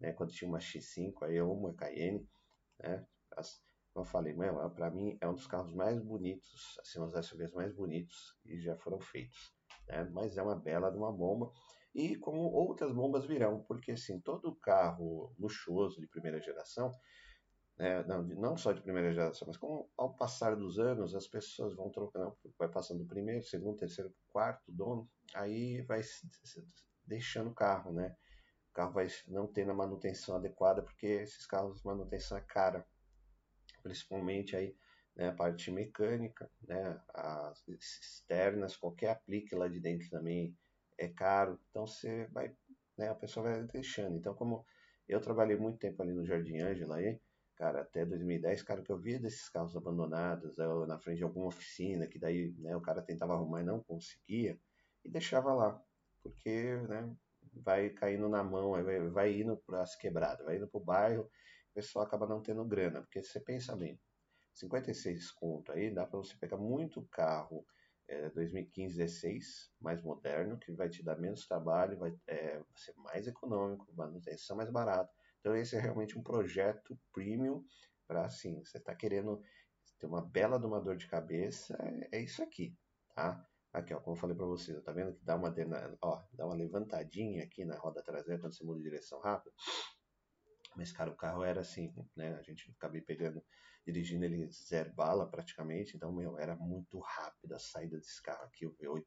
né, 0.00 0.12
quando 0.12 0.32
tinha 0.32 0.48
uma 0.48 0.58
X5, 0.58 1.22
aí 1.22 1.40
uma 1.40 1.74
Cayenne, 1.74 2.26
né, 2.80 3.06
as, 3.36 3.60
como 3.92 4.06
eu 4.06 4.10
falei, 4.10 4.34
para 4.74 4.90
mim 4.90 5.16
é 5.20 5.28
um 5.28 5.34
dos 5.34 5.46
carros 5.46 5.72
mais 5.74 6.00
bonitos, 6.00 6.78
assim, 6.80 7.00
um 7.00 7.10
dos 7.10 7.26
SUVs 7.26 7.52
mais 7.52 7.72
bonitos 7.74 8.36
que 8.42 8.60
já 8.60 8.76
foram 8.76 9.00
feitos, 9.00 9.52
né, 9.88 10.04
mas 10.12 10.36
é 10.36 10.42
uma 10.42 10.56
bela 10.56 10.90
de 10.90 10.96
uma 10.96 11.12
bomba, 11.12 11.50
e 11.94 12.16
como 12.16 12.40
outras 12.52 12.92
bombas 12.92 13.24
virão, 13.26 13.64
porque 13.66 13.92
assim, 13.92 14.20
todo 14.20 14.54
carro 14.56 15.34
luxuoso 15.38 16.00
de 16.00 16.06
primeira 16.06 16.40
geração, 16.40 16.92
né, 17.78 18.02
não, 18.04 18.22
não 18.22 18.56
só 18.56 18.72
de 18.72 18.82
primeira 18.82 19.12
geração, 19.12 19.46
mas 19.46 19.56
como 19.56 19.90
ao 19.96 20.14
passar 20.14 20.56
dos 20.56 20.78
anos 20.78 21.14
as 21.14 21.26
pessoas 21.26 21.74
vão 21.74 21.90
trocando, 21.90 22.36
vai 22.58 22.68
passando 22.68 22.98
do 22.98 23.06
primeiro, 23.06 23.44
segundo, 23.44 23.78
terceiro, 23.78 24.12
quarto 24.28 24.70
dono, 24.70 25.08
aí 25.34 25.82
vai 25.82 26.00
deixando 27.04 27.50
o 27.50 27.54
carro, 27.54 27.92
né? 27.92 28.16
Carro 28.78 28.92
vai 28.92 29.08
não 29.26 29.44
tendo 29.44 29.72
a 29.72 29.74
manutenção 29.74 30.36
adequada, 30.36 30.84
porque 30.84 31.04
esses 31.04 31.44
carros 31.44 31.82
manutenção 31.82 32.38
é 32.38 32.40
cara, 32.40 32.86
principalmente 33.82 34.54
aí 34.54 34.76
né, 35.16 35.30
a 35.30 35.32
parte 35.32 35.68
mecânica, 35.72 36.48
né, 36.62 36.96
as 37.12 37.66
externas, 37.66 38.76
qualquer 38.76 39.10
aplique 39.10 39.52
lá 39.56 39.66
de 39.66 39.80
dentro 39.80 40.08
também 40.08 40.56
é 40.96 41.08
caro, 41.08 41.58
então 41.68 41.88
você 41.88 42.26
vai, 42.26 42.56
né, 42.96 43.08
a 43.08 43.16
pessoa 43.16 43.50
vai 43.50 43.64
deixando. 43.64 44.16
Então, 44.16 44.32
como 44.32 44.64
eu 45.08 45.20
trabalhei 45.20 45.56
muito 45.56 45.80
tempo 45.80 46.00
ali 46.00 46.12
no 46.12 46.24
Jardim 46.24 46.60
Ângela 46.60 46.98
aí, 46.98 47.20
cara, 47.56 47.80
até 47.80 48.06
2010, 48.06 48.62
cara, 48.62 48.80
que 48.80 48.92
eu 48.92 48.96
via 48.96 49.18
desses 49.18 49.48
carros 49.48 49.76
abandonados, 49.76 50.56
na 50.86 51.00
frente 51.00 51.18
de 51.18 51.24
alguma 51.24 51.48
oficina, 51.48 52.06
que 52.06 52.16
daí, 52.16 52.54
né, 52.58 52.76
o 52.76 52.80
cara 52.80 53.02
tentava 53.02 53.34
arrumar 53.34 53.60
e 53.60 53.64
não 53.64 53.82
conseguia, 53.82 54.56
e 55.04 55.10
deixava 55.10 55.52
lá, 55.52 55.82
porque, 56.22 56.76
né, 56.88 57.12
vai 57.54 57.90
caindo 57.90 58.28
na 58.28 58.42
mão, 58.42 58.70
vai, 58.70 59.08
vai 59.08 59.40
indo 59.40 59.56
para 59.56 59.82
as 59.82 59.94
quebradas, 59.96 60.44
vai 60.44 60.56
indo 60.56 60.68
para 60.68 60.78
o 60.80 60.84
bairro, 60.84 61.22
o 61.22 61.74
pessoal 61.74 62.04
acaba 62.04 62.26
não 62.26 62.42
tendo 62.42 62.64
grana, 62.64 63.00
porque 63.02 63.22
você 63.22 63.40
pensa 63.40 63.76
bem, 63.76 64.00
56 64.54 65.30
conto 65.32 65.72
aí, 65.72 65.90
dá 65.90 66.06
para 66.06 66.18
você 66.18 66.36
pegar 66.36 66.56
muito 66.56 67.02
carro 67.10 67.64
é, 68.08 68.30
2015 68.30 68.96
16 68.96 69.70
mais 69.80 70.02
moderno, 70.02 70.58
que 70.58 70.72
vai 70.72 70.88
te 70.88 71.02
dar 71.02 71.16
menos 71.18 71.46
trabalho, 71.46 71.98
vai, 71.98 72.14
é, 72.26 72.62
ser 72.74 72.94
mais 72.96 73.26
econômico, 73.26 73.86
manutenção 73.94 74.56
mais 74.56 74.70
barata. 74.70 75.12
Então 75.40 75.54
esse 75.54 75.76
é 75.76 75.80
realmente 75.80 76.18
um 76.18 76.22
projeto 76.22 76.98
premium 77.12 77.64
para 78.06 78.24
assim, 78.24 78.64
você 78.64 78.78
está 78.78 78.94
querendo 78.94 79.42
ter 79.98 80.06
uma 80.06 80.22
bela 80.22 80.58
de 80.58 80.66
uma 80.66 80.80
dor 80.80 80.96
de 80.96 81.06
cabeça, 81.06 81.76
é, 82.10 82.18
é 82.18 82.20
isso 82.22 82.42
aqui, 82.42 82.74
tá? 83.14 83.46
Aqui, 83.78 83.94
ó, 83.94 84.00
como 84.00 84.16
eu 84.16 84.20
falei 84.20 84.36
para 84.36 84.44
vocês, 84.44 84.82
tá 84.82 84.90
vendo 84.90 85.14
que 85.14 85.24
dá 85.24 85.36
uma, 85.36 85.54
ó, 86.02 86.22
dá 86.32 86.46
uma 86.46 86.56
levantadinha 86.56 87.44
aqui 87.44 87.64
na 87.64 87.78
roda 87.78 88.02
traseira 88.02 88.40
quando 88.40 88.52
você 88.52 88.64
muda 88.64 88.78
de 88.78 88.84
direção 88.84 89.20
rápida? 89.20 89.54
Mas, 90.76 90.90
cara, 90.90 91.10
o 91.10 91.16
carro 91.16 91.44
era 91.44 91.60
assim, 91.60 91.94
né? 92.16 92.34
A 92.34 92.42
gente 92.42 92.74
acabei 92.76 93.00
pegando, 93.00 93.40
dirigindo 93.86 94.24
ele 94.24 94.50
zero 94.50 94.92
bala 94.94 95.30
praticamente, 95.30 95.96
então, 95.96 96.12
meu, 96.12 96.36
era 96.38 96.56
muito 96.56 96.98
rápido 96.98 97.54
a 97.54 97.58
saída 97.60 97.96
desse 97.96 98.20
carro 98.20 98.44
aqui, 98.44 98.66
o 98.66 98.74
V8, 98.74 99.04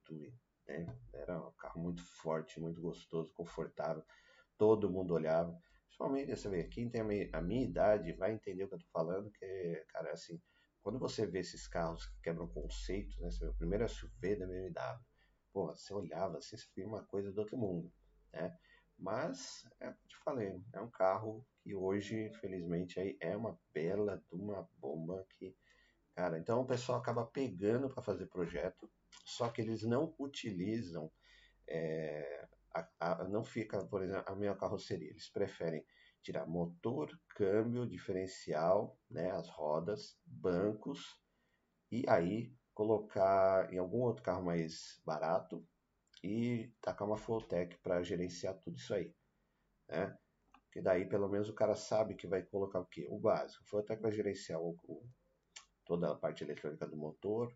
né? 0.67 0.97
Era 1.13 1.37
um 1.37 1.51
carro 1.53 1.81
muito 1.81 2.01
forte, 2.21 2.59
muito 2.59 2.81
gostoso, 2.81 3.33
confortável, 3.33 4.03
todo 4.57 4.89
mundo 4.89 5.13
olhava. 5.13 5.53
Principalmente, 5.87 6.33
você 6.33 6.47
vê, 6.49 6.63
quem 6.63 6.89
tem 6.89 7.01
a 7.01 7.03
minha, 7.03 7.29
a 7.33 7.41
minha 7.41 7.63
idade 7.65 8.13
vai 8.13 8.31
entender 8.31 8.63
o 8.63 8.69
que 8.69 8.75
eu 8.75 8.79
tô 8.79 8.87
falando, 8.93 9.29
que, 9.31 9.85
cara, 9.89 10.13
assim, 10.13 10.41
quando 10.81 10.99
você 10.99 11.25
vê 11.25 11.39
esses 11.39 11.67
carros 11.67 12.05
que 12.07 12.21
quebram 12.23 12.47
conceitos, 12.47 13.17
né? 13.19 13.29
Você 13.29 13.45
vê 13.45 13.51
o 13.51 13.55
primeiro 13.55 13.87
SUV 13.87 14.35
da 14.35 14.45
BMW, 14.45 14.99
porra, 15.53 15.75
você 15.75 15.93
olhava 15.93 16.37
assim, 16.37 16.57
você 16.57 16.67
via 16.75 16.87
uma 16.87 17.03
coisa 17.03 17.31
do 17.31 17.39
outro 17.39 17.57
mundo, 17.57 17.91
né? 18.33 18.57
Mas, 18.97 19.67
é 19.79 19.89
o 19.89 19.93
que 19.93 20.03
eu 20.03 20.09
te 20.09 20.17
falei, 20.23 20.63
é 20.73 20.79
um 20.79 20.89
carro 20.89 21.45
que 21.63 21.73
hoje, 21.73 22.27
infelizmente, 22.27 22.99
aí 22.99 23.17
é 23.19 23.35
uma 23.35 23.59
bela 23.73 24.17
de 24.17 24.35
uma 24.35 24.69
bomba 24.77 25.25
que, 25.37 25.55
cara, 26.15 26.37
então 26.37 26.61
o 26.61 26.67
pessoal 26.67 26.99
acaba 26.99 27.25
pegando 27.25 27.89
para 27.89 28.03
fazer 28.03 28.27
projeto, 28.27 28.89
só 29.25 29.49
que 29.49 29.61
eles 29.61 29.83
não 29.83 30.13
utilizam, 30.19 31.11
é, 31.67 32.47
a, 32.73 32.89
a, 32.99 33.23
não 33.27 33.43
fica, 33.43 33.83
por 33.85 34.03
exemplo, 34.03 34.23
a 34.27 34.35
minha 34.35 34.55
carroceria, 34.55 35.09
eles 35.09 35.29
preferem 35.29 35.83
tirar 36.23 36.45
motor, 36.47 37.09
câmbio, 37.29 37.87
diferencial, 37.87 38.97
né, 39.09 39.31
as 39.31 39.49
rodas, 39.49 40.17
bancos, 40.25 41.19
e 41.91 42.03
aí 42.07 42.55
colocar 42.73 43.71
em 43.73 43.77
algum 43.77 44.01
outro 44.01 44.23
carro 44.23 44.43
mais 44.43 45.01
barato, 45.05 45.65
e 46.23 46.71
tacar 46.81 47.07
uma 47.07 47.17
Flowtech 47.17 47.77
para 47.79 48.03
gerenciar 48.03 48.53
tudo 48.59 48.77
isso 48.77 48.93
aí, 48.93 49.13
né? 49.89 50.17
Porque 50.65 50.81
daí 50.81 51.05
pelo 51.05 51.27
menos 51.27 51.49
o 51.49 51.53
cara 51.53 51.75
sabe 51.75 52.15
que 52.15 52.27
vai 52.27 52.43
colocar 52.43 52.79
o 52.79 52.85
quê? 52.85 53.07
O 53.09 53.19
básico. 53.19 53.63
O 53.63 53.67
Flowtech 53.67 54.01
vai 54.01 54.11
gerenciar 54.11 54.61
o, 54.61 54.77
o, 54.83 55.03
toda 55.85 56.11
a 56.11 56.15
parte 56.15 56.43
eletrônica 56.43 56.87
do 56.87 56.95
motor, 56.95 57.53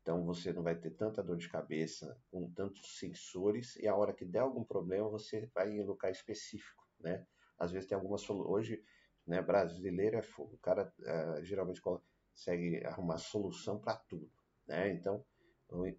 então 0.00 0.24
você 0.24 0.52
não 0.52 0.62
vai 0.62 0.74
ter 0.76 0.90
tanta 0.90 1.22
dor 1.22 1.36
de 1.36 1.48
cabeça 1.48 2.18
com 2.30 2.50
tantos 2.52 2.98
sensores 2.98 3.76
e 3.76 3.88
a 3.88 3.96
hora 3.96 4.14
que 4.14 4.24
der 4.24 4.40
algum 4.40 4.64
problema 4.64 5.08
você 5.08 5.50
vai 5.54 5.70
em 5.70 5.80
um 5.80 5.86
lugar 5.86 6.10
específico, 6.10 6.86
né? 7.00 7.26
Às 7.64 7.72
vezes 7.72 7.88
tem 7.88 7.96
algumas 7.96 8.28
hoje, 8.28 8.82
né? 9.26 9.40
Brasileiro 9.42 10.16
é 10.16 10.22
fogo. 10.22 10.54
O 10.54 10.58
cara 10.58 10.92
uh, 11.00 11.44
geralmente 11.44 11.80
consegue 11.80 12.84
arrumar 12.84 13.18
solução 13.18 13.78
para 13.78 13.96
tudo, 13.96 14.30
né? 14.66 14.92
Então 14.92 15.24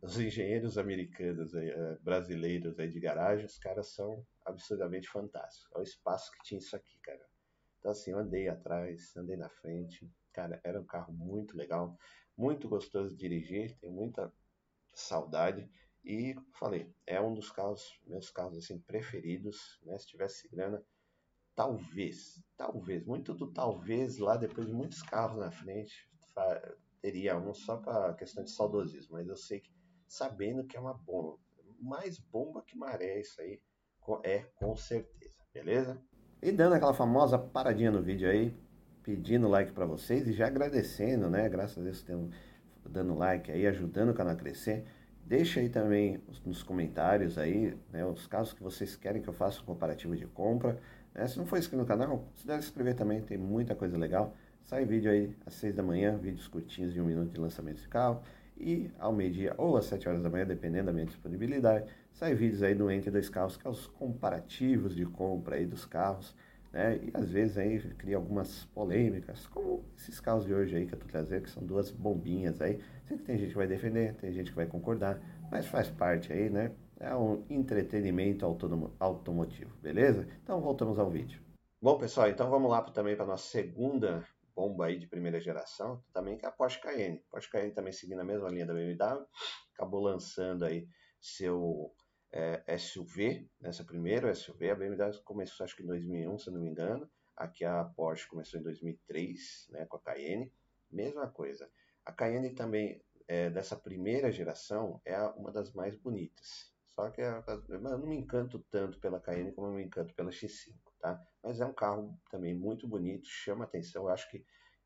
os 0.01 0.19
engenheiros 0.19 0.77
americanos, 0.77 1.53
eh, 1.53 1.97
brasileiros 2.01 2.79
aí 2.79 2.87
de 2.89 2.99
garagem, 2.99 3.45
os 3.45 3.57
caras 3.57 3.87
são 3.87 4.25
absurdamente 4.45 5.09
fantásticos. 5.09 5.69
Olha 5.73 5.81
o 5.81 5.83
espaço 5.83 6.31
que 6.31 6.43
tinha 6.43 6.59
isso 6.59 6.75
aqui, 6.75 6.97
cara. 6.99 7.25
Então, 7.79 7.91
assim, 7.91 8.11
eu 8.11 8.19
andei 8.19 8.47
atrás, 8.47 9.15
andei 9.17 9.35
na 9.35 9.49
frente. 9.49 10.09
Cara, 10.31 10.61
era 10.63 10.79
um 10.79 10.85
carro 10.85 11.13
muito 11.13 11.57
legal, 11.57 11.97
muito 12.37 12.69
gostoso 12.69 13.11
de 13.11 13.17
dirigir, 13.17 13.77
tem 13.79 13.91
muita 13.91 14.31
saudade. 14.93 15.69
E, 16.03 16.33
como 16.35 16.53
falei, 16.53 16.93
é 17.05 17.19
um 17.19 17.33
dos 17.33 17.51
carros, 17.51 17.99
meus 18.05 18.29
carros, 18.29 18.57
assim, 18.57 18.79
preferidos, 18.79 19.79
né? 19.83 19.97
Se 19.97 20.07
tivesse 20.07 20.47
grana, 20.47 20.83
talvez, 21.55 22.43
talvez, 22.57 23.05
muito 23.05 23.33
do 23.33 23.51
talvez 23.51 24.17
lá, 24.17 24.35
depois 24.35 24.67
de 24.67 24.73
muitos 24.73 25.01
carros 25.01 25.39
na 25.39 25.51
frente, 25.51 26.09
teria 27.01 27.37
um 27.37 27.53
só 27.53 27.77
para 27.77 28.13
questão 28.15 28.43
de 28.43 28.51
saudosismo, 28.51 29.13
mas 29.13 29.27
eu 29.27 29.37
sei 29.37 29.59
que 29.59 29.73
sabendo 30.07 30.65
que 30.65 30.77
é 30.77 30.79
uma 30.79 30.93
bomba, 30.93 31.37
mais 31.79 32.19
bomba 32.19 32.63
que 32.65 32.77
maré 32.77 33.19
isso 33.19 33.41
aí 33.41 33.61
é 34.23 34.39
com 34.55 34.75
certeza, 34.75 35.33
beleza? 35.53 36.01
E 36.41 36.51
dando 36.51 36.73
aquela 36.73 36.93
famosa 36.93 37.39
paradinha 37.39 37.89
no 37.89 38.03
vídeo 38.03 38.29
aí, 38.29 38.55
pedindo 39.01 39.47
like 39.47 39.71
para 39.71 39.85
vocês 39.85 40.27
e 40.27 40.33
já 40.33 40.47
agradecendo, 40.47 41.29
né? 41.29 41.49
Graças 41.49 41.77
a 41.77 41.81
Deus 41.81 42.03
tem 42.03 42.29
dando 42.87 43.15
like 43.15 43.51
aí, 43.51 43.65
ajudando 43.65 44.09
o 44.09 44.13
canal 44.13 44.33
a 44.33 44.37
crescer. 44.37 44.85
Deixa 45.25 45.59
aí 45.59 45.69
também 45.69 46.21
nos 46.45 46.61
comentários 46.61 47.37
aí, 47.39 47.75
né, 47.91 48.05
os 48.05 48.27
casos 48.27 48.53
que 48.53 48.61
vocês 48.61 48.95
querem 48.95 49.23
que 49.23 49.27
eu 49.27 49.33
faça 49.33 49.59
um 49.59 49.65
comparativo 49.65 50.15
de 50.15 50.27
compra, 50.27 50.79
Né? 51.15 51.27
Se 51.27 51.37
não 51.37 51.45
for 51.45 51.57
inscrito 51.57 51.81
no 51.81 51.87
canal, 51.87 52.27
se 52.35 52.51
inscrever 52.53 52.93
também, 52.93 53.21
tem 53.21 53.37
muita 53.37 53.73
coisa 53.73 53.97
legal. 53.97 54.35
Sai 54.65 54.83
vídeo 54.83 55.09
aí 55.09 55.33
às 55.45 55.53
6 55.55 55.75
da 55.75 55.83
manhã, 55.83 56.17
vídeos 56.17 56.47
curtinhos 56.47 56.93
de 56.93 56.99
um 56.99 57.05
minuto 57.05 57.31
de 57.31 57.39
lançamento 57.39 57.81
de 57.81 57.87
carro. 57.87 58.21
E 58.57 58.89
ao 58.99 59.13
meio-dia 59.13 59.53
ou 59.57 59.77
às 59.77 59.85
7 59.85 60.07
horas 60.07 60.21
da 60.21 60.29
manhã, 60.29 60.45
dependendo 60.45 60.87
da 60.87 60.93
minha 60.93 61.05
disponibilidade, 61.05 61.85
sai 62.13 62.33
vídeos 62.33 62.63
aí 62.63 62.73
do 62.73 62.89
Entre 62.89 63.11
Dois 63.11 63.29
Carros, 63.29 63.57
que 63.57 63.67
é 63.67 63.69
os 63.69 63.87
comparativos 63.87 64.95
de 64.95 65.05
compra 65.05 65.57
aí 65.57 65.65
dos 65.65 65.85
carros. 65.85 66.35
Né? 66.71 66.99
E 67.03 67.11
às 67.13 67.29
vezes 67.29 67.57
aí 67.57 67.79
cria 67.97 68.15
algumas 68.15 68.65
polêmicas, 68.73 69.45
como 69.47 69.83
esses 69.97 70.19
carros 70.19 70.45
de 70.45 70.53
hoje 70.53 70.75
aí 70.75 70.85
que 70.85 70.93
eu 70.93 70.99
tô 70.99 71.05
trazendo, 71.05 71.43
que 71.43 71.49
são 71.49 71.63
duas 71.63 71.91
bombinhas 71.91 72.61
aí. 72.61 72.79
Sei 73.07 73.17
que 73.17 73.23
tem 73.23 73.37
gente 73.37 73.49
que 73.49 73.57
vai 73.57 73.67
defender, 73.67 74.13
tem 74.15 74.31
gente 74.31 74.49
que 74.49 74.55
vai 74.55 74.65
concordar, 74.65 75.19
mas 75.51 75.65
faz 75.67 75.89
parte 75.89 76.33
aí, 76.33 76.49
né? 76.49 76.71
É 76.99 77.15
um 77.15 77.45
entretenimento 77.49 78.45
automotivo, 78.99 79.75
beleza? 79.77 80.27
Então 80.43 80.61
voltamos 80.61 80.97
ao 80.97 81.09
vídeo. 81.09 81.43
Bom, 81.81 81.97
pessoal, 81.97 82.29
então 82.29 82.49
vamos 82.49 82.71
lá 82.71 82.81
também 82.81 83.15
para 83.15 83.25
nossa 83.25 83.47
segunda 83.47 84.25
bomba 84.55 84.85
aí 84.85 84.97
de 84.97 85.05
primeira 85.05 85.39
geração, 85.39 86.01
também 86.13 86.37
que 86.37 86.45
é 86.45 86.49
a 86.49 86.51
Porsche 86.51 86.79
Cayenne. 86.79 87.21
A 87.27 87.31
Porsche 87.31 87.49
Cayenne 87.49 87.73
também 87.73 87.91
seguindo 87.91 88.21
a 88.21 88.23
mesma 88.23 88.49
linha 88.49 88.65
da 88.65 88.73
BMW, 88.73 89.25
acabou 89.73 90.01
lançando 90.01 90.63
aí 90.63 90.87
seu 91.19 91.93
é, 92.31 92.77
SUV, 92.77 93.49
nessa 93.59 93.83
primeira 93.83 94.33
SUV, 94.33 94.69
a 94.69 94.75
BMW 94.75 95.21
começou 95.23 95.63
acho 95.65 95.75
que 95.75 95.83
em 95.83 95.87
2001, 95.87 96.37
se 96.37 96.51
não 96.51 96.61
me 96.61 96.69
engano, 96.69 97.09
aqui 97.35 97.65
a 97.65 97.83
Porsche 97.83 98.27
começou 98.27 98.59
em 98.59 98.63
2003, 98.63 99.67
né, 99.69 99.85
com 99.85 99.97
a 99.97 100.01
Cayenne, 100.01 100.51
mesma 100.89 101.27
coisa. 101.29 101.69
A 102.05 102.13
Cayenne 102.13 102.51
também, 102.51 103.01
é, 103.27 103.49
dessa 103.49 103.75
primeira 103.75 104.31
geração, 104.31 105.01
é 105.03 105.19
uma 105.21 105.51
das 105.51 105.73
mais 105.73 105.95
bonitas. 105.95 106.74
Só 106.95 107.09
que 107.09 107.21
eu 107.21 107.81
não 107.81 107.99
me 107.99 108.15
encanto 108.15 108.59
tanto 108.71 108.99
pela 108.99 109.19
Cayenne 109.19 109.51
como 109.51 109.67
eu 109.67 109.73
me 109.73 109.83
encanto 109.83 110.13
pela 110.15 110.31
X5, 110.31 110.73
tá? 110.99 111.21
Mas 111.43 111.59
é 111.59 111.65
um 111.65 111.73
carro 111.73 112.17
também 112.31 112.53
muito 112.53 112.87
bonito, 112.87 113.27
chama 113.27 113.65
atenção. 113.65 114.03
Eu 114.03 114.09
acho 114.09 114.29
que 114.29 114.45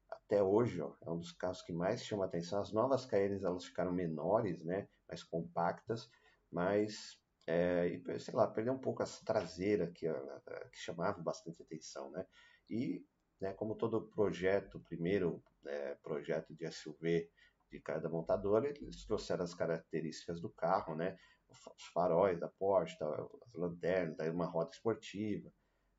até 0.10 0.42
hoje 0.42 0.82
ó, 0.82 0.96
é 1.01 1.10
um 1.10 1.20
dos 1.20 1.32
carros 1.32 1.62
que 1.62 1.72
mais 1.72 2.04
chama 2.04 2.25
atenção. 2.25 2.60
As 2.60 2.74
novas 2.74 3.06
Cayennes 3.06 3.44
elas 3.44 3.66
ficaram 3.66 3.92
menores, 3.92 4.63
né? 4.63 4.88
Mais 5.08 5.24
compactas, 5.24 6.10
mas 6.51 7.20
é, 7.46 7.88
e, 7.88 8.20
sei 8.20 8.34
lá, 8.34 8.48
perdeu 8.48 8.74
um 8.74 8.80
pouco 8.80 9.04
essa 9.04 9.24
traseira 9.24 9.88
que, 9.92 10.08
que 10.08 10.80
chamava 10.80 11.22
bastante 11.22 11.62
atenção, 11.62 12.10
né? 12.12 12.25
E, 12.70 13.06
né, 13.39 13.54
como 13.54 13.75
todo 13.75 14.10
projeto, 14.10 14.80
primeiro 14.80 15.44
é, 15.66 15.96
projeto 15.96 16.56
de 16.56 16.66
SUV 16.66 17.30
de 17.72 17.80
cada 17.80 18.10
montadora, 18.10 18.68
eles 18.68 19.06
trouxeram 19.06 19.44
as 19.44 19.54
características 19.54 20.42
do 20.42 20.50
carro, 20.50 20.96
né? 20.96 21.18
Os 21.50 21.86
faróis 21.94 22.39
da 22.39 22.48
Porsche, 22.48 22.98
as 23.03 23.53
lanternas, 23.53 24.20
aí 24.20 24.29
uma 24.29 24.46
roda 24.46 24.72
esportiva, 24.72 25.51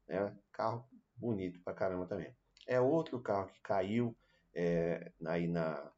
né? 0.07 0.37
Carro 0.52 0.88
bonito 1.14 1.61
pra 1.62 1.75
caramba 1.75 2.07
também. 2.07 2.35
É 2.66 2.80
outro 2.80 3.21
carro 3.21 3.49
que 3.49 3.61
caiu 3.61 4.16
é, 4.54 5.12
aí 5.26 5.47
na, 5.47 5.92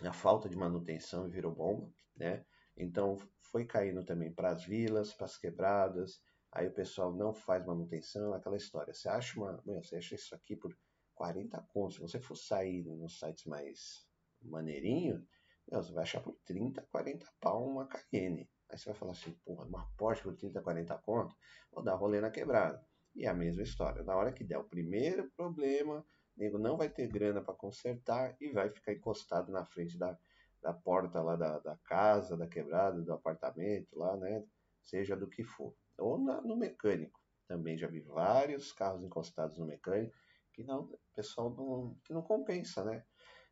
na 0.00 0.12
falta 0.12 0.48
de 0.48 0.56
manutenção 0.56 1.26
e 1.26 1.30
virou 1.30 1.54
bomba, 1.54 1.92
né? 2.14 2.44
Então 2.76 3.16
foi 3.40 3.64
caindo 3.64 4.04
também 4.04 4.32
para 4.32 4.50
as 4.50 4.64
vilas, 4.64 5.12
para 5.12 5.26
as 5.26 5.38
quebradas. 5.38 6.20
Aí 6.52 6.66
o 6.66 6.72
pessoal 6.72 7.14
não 7.14 7.32
faz 7.32 7.64
manutenção, 7.64 8.32
aquela 8.32 8.56
história. 8.56 8.92
Você 8.92 9.08
acha 9.08 9.38
uma, 9.38 9.62
meu, 9.64 9.82
você 9.82 9.96
acha 9.96 10.14
isso 10.14 10.34
aqui 10.34 10.56
por 10.56 10.76
40 11.14 11.60
contos. 11.72 11.96
Se 11.96 12.02
você 12.02 12.20
for 12.20 12.36
sair 12.36 12.84
nos 12.84 13.18
sites 13.18 13.44
mais 13.46 14.06
maneirinhos, 14.42 15.22
meu, 15.68 15.82
você 15.82 15.92
vai 15.92 16.02
achar 16.02 16.20
por 16.20 16.36
30, 16.44 16.82
40 16.90 17.26
pau 17.40 17.66
uma 17.66 17.86
Cayenne. 17.86 18.48
Aí 18.68 18.78
você 18.78 18.90
vai 18.90 18.98
falar 18.98 19.12
assim, 19.12 19.32
porra, 19.44 19.64
uma 19.64 19.86
Porsche 19.96 20.22
por 20.22 20.36
30, 20.36 20.60
40 20.60 20.98
conto, 20.98 21.34
vou 21.72 21.82
dar 21.82 21.94
rolê 21.94 22.20
na 22.20 22.30
quebrada. 22.30 22.84
E 23.14 23.24
é 23.24 23.28
a 23.28 23.34
mesma 23.34 23.62
história. 23.62 24.02
Na 24.02 24.14
hora 24.14 24.32
que 24.32 24.44
der 24.44 24.58
o 24.58 24.64
primeiro 24.64 25.30
problema, 25.36 26.04
o 26.36 26.40
nego 26.40 26.58
não 26.58 26.76
vai 26.76 26.88
ter 26.88 27.08
grana 27.08 27.42
para 27.42 27.54
consertar 27.54 28.36
e 28.40 28.50
vai 28.50 28.70
ficar 28.70 28.92
encostado 28.92 29.50
na 29.50 29.64
frente 29.64 29.96
da, 29.96 30.18
da 30.60 30.72
porta 30.72 31.22
lá 31.22 31.36
da, 31.36 31.58
da 31.60 31.76
casa, 31.84 32.36
da 32.36 32.46
quebrada, 32.46 33.00
do 33.00 33.12
apartamento 33.12 33.98
lá, 33.98 34.16
né? 34.16 34.44
Seja 34.82 35.16
do 35.16 35.28
que 35.28 35.42
for. 35.42 35.74
Ou 35.98 36.18
na, 36.18 36.40
no 36.42 36.56
mecânico. 36.56 37.20
Também 37.48 37.78
já 37.78 37.86
vi 37.86 38.00
vários 38.00 38.72
carros 38.72 39.02
encostados 39.02 39.58
no 39.58 39.66
mecânico 39.66 40.14
que 40.52 40.64
não, 40.64 40.90
pessoal 41.14 41.50
não, 41.50 41.94
que 42.02 42.12
não 42.12 42.22
compensa, 42.22 42.82
né? 42.82 43.04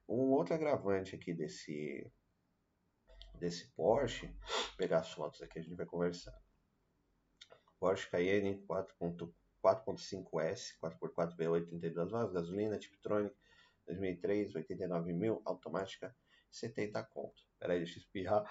Um 0.09 0.33
outro 0.33 0.55
agravante 0.55 1.17
aqui 1.17 1.33
desse, 1.33 2.11
desse 3.39 3.71
Porsche, 3.73 4.31
pegar 4.77 5.01
as 5.01 5.13
fotos 5.13 5.41
aqui, 5.43 5.59
a 5.59 5.63
gente 5.63 5.77
vai 5.77 5.87
conversar. 5.87 6.35
Porsche 7.81 8.11
Cayenne 8.11 8.65
4.5S, 8.67 10.79
4x4 10.83 11.37
V8, 11.37 11.73
82 11.73 12.11
válvulas, 12.11 12.33
gasolina, 12.33 12.79
Tiptronic, 12.79 13.35
2003, 13.87 14.55
89 14.55 15.13
mil, 15.13 15.43
automática, 15.45 16.15
70 16.51 17.03
conto. 17.05 17.43
Peraí, 17.59 17.79
deixa 17.79 17.99
eu 17.99 18.03
espirrar. 18.03 18.45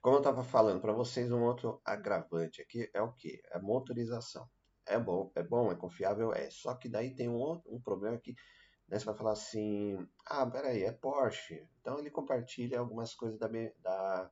Como 0.00 0.16
eu 0.16 0.20
estava 0.20 0.44
falando 0.44 0.80
para 0.80 0.92
vocês, 0.92 1.30
um 1.32 1.42
outro 1.42 1.80
agravante 1.84 2.62
aqui 2.62 2.90
é 2.94 3.00
o 3.00 3.12
que? 3.12 3.40
É 3.50 3.58
motorização. 3.58 4.48
É 4.86 4.98
bom, 4.98 5.30
é 5.34 5.42
bom, 5.42 5.70
é 5.70 5.74
confiável, 5.74 6.32
é. 6.32 6.50
Só 6.50 6.74
que 6.74 6.88
daí 6.88 7.14
tem 7.14 7.28
um 7.28 7.36
outro 7.36 7.74
um 7.74 7.80
problema 7.80 8.18
que 8.18 8.34
né? 8.88 8.98
Você 8.98 9.04
vai 9.04 9.14
falar 9.14 9.32
assim, 9.32 10.08
ah, 10.26 10.46
peraí, 10.46 10.82
é 10.82 10.92
Porsche. 10.92 11.66
Então 11.80 11.98
ele 11.98 12.10
compartilha 12.10 12.78
algumas 12.78 13.14
coisas 13.14 13.38
da, 13.38 13.48
da, 13.82 14.30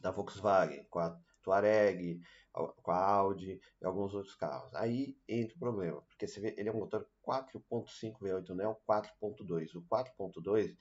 da 0.00 0.10
Volkswagen, 0.10 0.84
com 0.90 0.98
a 0.98 1.16
Touareg, 1.42 2.20
com 2.52 2.90
a 2.90 3.04
Audi 3.04 3.60
e 3.80 3.84
alguns 3.84 4.14
outros 4.14 4.34
carros. 4.34 4.74
Aí 4.74 5.16
entra 5.28 5.56
o 5.56 5.60
problema, 5.60 6.02
porque 6.02 6.26
você 6.26 6.40
vê, 6.40 6.54
ele 6.58 6.68
é 6.68 6.72
um 6.72 6.78
motor 6.78 7.08
4.5 7.26 8.18
V8 8.18 8.54
Neo 8.54 8.76
4.2. 8.88 9.74
O 9.74 9.82
4.2 9.82 10.76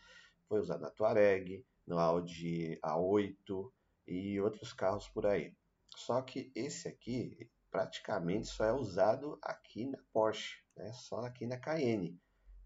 foi 0.48 0.60
usado 0.60 0.82
na 0.82 0.90
Touareg, 0.90 1.66
no 1.86 1.98
Audi 1.98 2.80
A8 2.84 3.72
e 4.08 4.40
outros 4.42 4.74
carros 4.74 5.08
por 5.08 5.26
aí. 5.26 5.56
Só 5.96 6.22
que 6.22 6.52
esse 6.56 6.88
aqui 6.88 7.50
praticamente 7.70 8.48
só 8.48 8.66
é 8.66 8.74
usado 8.74 9.40
aqui 9.42 9.86
na 9.86 9.98
Porsche, 10.12 10.58
né? 10.76 10.92
só 10.94 11.22
aqui 11.22 11.46
na 11.46 11.58
Cayenne. 11.58 12.20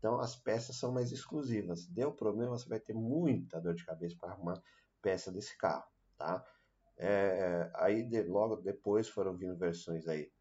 Então 0.06 0.20
as 0.20 0.36
peças 0.36 0.76
são 0.76 0.92
mais 0.92 1.12
exclusivas. 1.12 1.88
Deu 1.88 2.12
problema, 2.14 2.56
você 2.56 2.70
vai 2.70 2.80
ter 2.80 2.94
muita 2.94 3.60
dor 3.60 3.74
de 3.74 3.84
cabeça 3.84 4.16
para 4.20 4.34
arrumar 4.34 4.62
peça 5.02 5.32
desse 5.32 5.58
carro, 5.58 5.84
tá? 6.16 6.46
É, 6.96 7.72
aí 7.74 8.04
de, 8.04 8.22
logo 8.22 8.58
depois 8.58 9.10
foram 9.10 9.36
vindo 9.36 9.58
versões 9.58 10.08
aí 10.08 10.32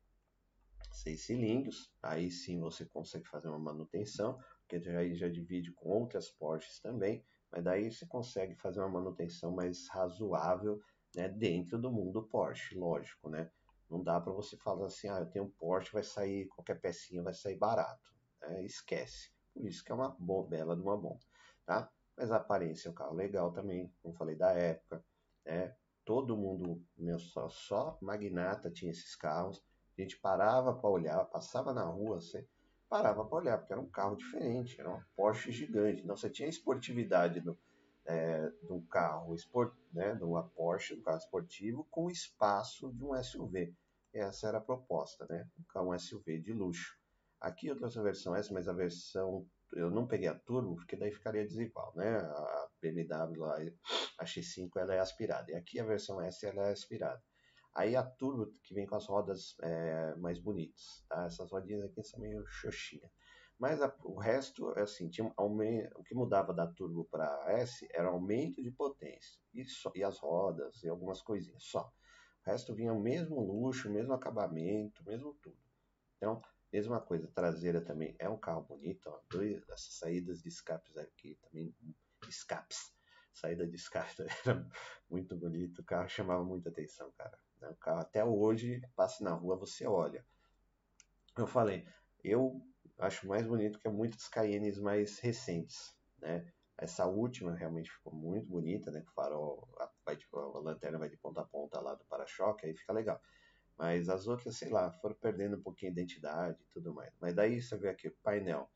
seis 0.93 1.23
cilindros, 1.23 1.91
aí 2.03 2.31
sim 2.31 2.61
você 2.61 2.85
consegue 2.85 3.27
fazer 3.27 3.49
uma 3.49 3.59
manutenção, 3.59 4.39
porque 4.61 4.87
aí 4.91 5.15
já 5.15 5.31
divide 5.31 5.73
com 5.73 5.89
outras 5.89 6.29
Porsches 6.29 6.79
também, 6.79 7.25
mas 7.51 7.65
daí 7.65 7.91
você 7.91 8.05
consegue 8.05 8.55
fazer 8.57 8.81
uma 8.81 9.01
manutenção 9.01 9.51
mais 9.51 9.89
razoável 9.89 10.79
né, 11.17 11.27
dentro 11.27 11.79
do 11.79 11.91
mundo 11.91 12.23
Porsche, 12.23 12.77
lógico, 12.77 13.31
né? 13.31 13.51
Não 13.89 14.03
dá 14.03 14.21
para 14.21 14.33
você 14.35 14.59
falar 14.59 14.89
assim, 14.89 15.09
ah, 15.09 15.21
eu 15.21 15.27
tenho 15.31 15.47
um 15.47 15.51
Porsche, 15.51 15.91
vai 15.91 16.03
sair, 16.03 16.49
qualquer 16.49 16.79
pecinha 16.79 17.23
vai 17.23 17.33
sair 17.33 17.57
barato. 17.57 18.13
Né? 18.43 18.63
Esquece. 18.67 19.34
Por 19.55 19.65
isso 19.65 19.85
que 19.85 19.93
é 19.93 19.95
uma 19.95 20.17
bela 20.49 20.77
de 20.77 20.83
uma 20.83 20.97
bomba, 20.97 21.21
tá? 21.65 21.89
Mas 22.17 22.31
a 22.31 22.37
aparência 22.37 22.89
é 22.89 22.91
um 22.91 22.95
carro 22.95 23.15
legal 23.15 23.53
também, 23.53 23.93
como 24.03 24.15
falei 24.15 24.37
da 24.37 24.53
época, 24.53 25.05
né? 25.45 25.75
Todo 26.05 26.37
mundo, 26.37 26.85
meu, 26.99 27.19
só, 27.19 27.49
só 27.49 27.97
magnata 28.03 28.71
tinha 28.71 28.91
esses 28.91 29.17
carros. 29.17 29.65
A 29.97 30.03
gente 30.03 30.19
parava 30.19 30.75
para 30.75 30.91
olhar, 30.91 31.25
passava 31.27 31.73
na 31.73 31.85
rua, 31.85 32.21
você 32.21 32.47
parava 32.89 33.25
para 33.25 33.39
olhar, 33.39 33.59
porque 33.59 33.73
era 33.73 33.81
um 33.81 33.89
carro 33.89 34.17
diferente, 34.17 34.79
era 34.79 34.91
uma 34.91 35.07
Porsche 35.17 35.51
gigante. 35.51 36.03
Então 36.03 36.17
você 36.17 36.29
tinha 36.29 36.47
a 36.47 36.51
esportividade 36.51 37.41
do, 37.41 37.59
é, 38.05 38.51
do 38.63 38.83
carro, 38.83 39.35
esport, 39.35 39.75
né, 39.93 40.15
de 40.15 40.25
uma 40.25 40.43
Porsche, 40.43 40.95
um 40.95 41.03
carro 41.03 41.19
esportivo, 41.19 41.85
com 41.91 42.11
espaço 42.11 42.93
de 42.93 43.05
um 43.05 43.15
SUV. 43.15 43.75
Essa 44.13 44.49
era 44.49 44.59
a 44.59 44.61
proposta, 44.61 45.27
né? 45.27 45.49
Um 45.75 45.99
SUV 45.99 46.39
de 46.39 46.53
luxo. 46.53 46.97
Aqui 47.41 47.67
eu 47.67 47.77
trouxe 47.77 47.99
a 47.99 48.03
versão 48.03 48.35
S, 48.35 48.53
mas 48.53 48.69
a 48.69 48.73
versão 48.73 49.47
eu 49.73 49.91
não 49.91 50.07
peguei 50.07 50.29
a 50.29 50.39
turbo 50.39 50.77
porque 50.77 50.97
daí 50.97 51.13
ficaria 51.13 51.45
desigual, 51.45 51.93
né? 51.97 52.17
A 52.17 52.69
BMW 52.81 53.39
lá, 53.39 53.57
a 54.19 54.25
X5 54.25 54.79
ela 54.79 54.95
é 54.95 55.01
aspirada 55.01 55.51
e 55.51 55.55
aqui 55.55 55.81
a 55.81 55.85
versão 55.85 56.21
S 56.21 56.47
ela 56.47 56.69
é 56.69 56.73
aspirada. 56.73 57.23
Aí 57.75 57.97
a 57.97 58.05
turbo 58.05 58.47
que 58.63 58.73
vem 58.73 58.87
com 58.87 58.95
as 58.95 59.07
rodas 59.07 59.57
é, 59.61 60.15
mais 60.17 60.39
bonitas, 60.39 61.05
tá? 61.09 61.25
Essas 61.27 61.51
rodinhas 61.51 61.85
aqui 61.85 62.03
são 62.05 62.21
meio 62.21 62.45
xoxinha. 62.47 63.11
Mas 63.59 63.81
a, 63.83 63.93
o 64.05 64.19
resto, 64.19 64.73
é 64.77 64.83
assim, 64.83 65.09
tinha 65.09 65.33
aumento, 65.37 65.99
o 65.99 66.03
que 66.03 66.15
mudava 66.15 66.53
da 66.53 66.67
turbo 66.67 67.05
para 67.11 67.45
S 67.49 67.87
era 67.93 68.09
aumento 68.09 68.63
de 68.63 68.71
potência 68.71 69.41
e, 69.53 69.65
só, 69.65 69.91
e 69.95 70.05
as 70.05 70.19
rodas 70.19 70.83
e 70.83 70.89
algumas 70.89 71.21
coisinhas 71.23 71.65
só. 71.65 71.93
O 72.47 72.51
resto 72.51 72.75
vinha 72.75 72.93
o 72.93 73.01
mesmo 73.01 73.41
luxo, 73.41 73.89
o 73.89 73.93
mesmo 73.93 74.13
acabamento, 74.13 75.03
mesmo 75.05 75.35
tudo. 75.43 75.59
Então, 76.17 76.43
Mesma 76.75 77.01
coisa, 77.01 77.29
traseira 77.29 77.81
também 77.81 78.17
é 78.19 78.29
um 78.29 78.37
carro 78.37 78.63
bonito, 78.63 79.09
ó. 79.09 79.21
Dois, 79.31 79.63
essas 79.69 79.95
saídas 79.95 80.43
de 80.43 80.49
escapes 80.49 80.97
aqui 80.97 81.37
também, 81.37 81.73
escapes, 82.29 82.93
saída 83.33 83.65
de 83.65 83.77
escape 83.77 84.11
era 84.45 84.69
muito 85.09 85.37
bonito, 85.37 85.83
o 85.83 85.85
carro 85.85 86.09
chamava 86.09 86.43
muita 86.43 86.71
atenção, 86.71 87.13
cara. 87.13 87.39
Né? 87.61 87.69
O 87.69 87.77
carro 87.77 88.01
até 88.01 88.25
hoje, 88.25 88.83
passa 88.97 89.23
na 89.23 89.31
rua, 89.31 89.57
você 89.57 89.87
olha. 89.87 90.27
eu 91.39 91.47
falei, 91.47 91.87
eu 92.25 92.61
acho 92.99 93.29
mais 93.29 93.47
bonito 93.47 93.79
que 93.79 93.89
muitas 93.89 94.27
Cayennes 94.27 94.77
mais 94.77 95.21
recentes, 95.21 95.97
né? 96.19 96.45
Essa 96.77 97.07
última 97.07 97.55
realmente 97.55 97.89
ficou 97.89 98.13
muito 98.13 98.49
bonita, 98.49 98.91
né? 98.91 99.05
O 99.07 99.13
farol, 99.13 99.69
a 99.79 100.59
lanterna 100.59 100.99
vai 100.99 101.09
de 101.09 101.17
ponta 101.19 101.41
a 101.41 101.45
ponta 101.45 101.81
lá 101.81 101.95
do 101.95 102.05
para-choque, 102.07 102.67
aí 102.67 102.75
fica 102.75 102.93
legal. 102.93 103.23
Mas 103.77 104.09
as 104.09 104.27
outras, 104.27 104.57
sei 104.57 104.71
lá, 104.71 104.91
foram 104.93 105.15
perdendo 105.17 105.57
um 105.57 105.63
pouquinho 105.63 105.93
de 105.93 106.01
identidade 106.01 106.63
e 106.63 106.67
tudo 106.73 106.95
mais. 106.95 107.13
Mas 107.21 107.35
daí 107.35 107.61
você 107.61 107.77
vê 107.77 107.89
aqui 107.89 108.11
painel, 108.23 108.71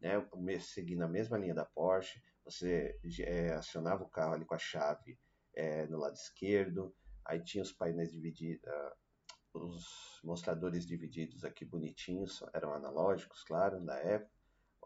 né? 0.00 0.14
Seguindo 0.60 1.02
a 1.02 1.08
mesma 1.08 1.38
linha 1.38 1.54
da 1.54 1.64
Porsche, 1.64 2.22
você 2.44 2.98
é, 3.20 3.52
acionava 3.52 4.02
o 4.02 4.08
carro 4.08 4.34
ali 4.34 4.44
com 4.44 4.54
a 4.54 4.58
chave 4.58 5.18
é, 5.54 5.86
no 5.86 5.98
lado 5.98 6.14
esquerdo, 6.14 6.94
aí 7.24 7.42
tinha 7.42 7.62
os 7.62 7.72
painéis 7.72 8.10
divididos, 8.10 8.64
uh, 8.68 9.58
os 9.58 10.20
mostradores 10.24 10.86
divididos 10.86 11.44
aqui 11.44 11.64
bonitinhos, 11.64 12.42
eram 12.52 12.72
analógicos, 12.72 13.42
claro, 13.44 13.80
na 13.80 13.96
época. 13.98 14.30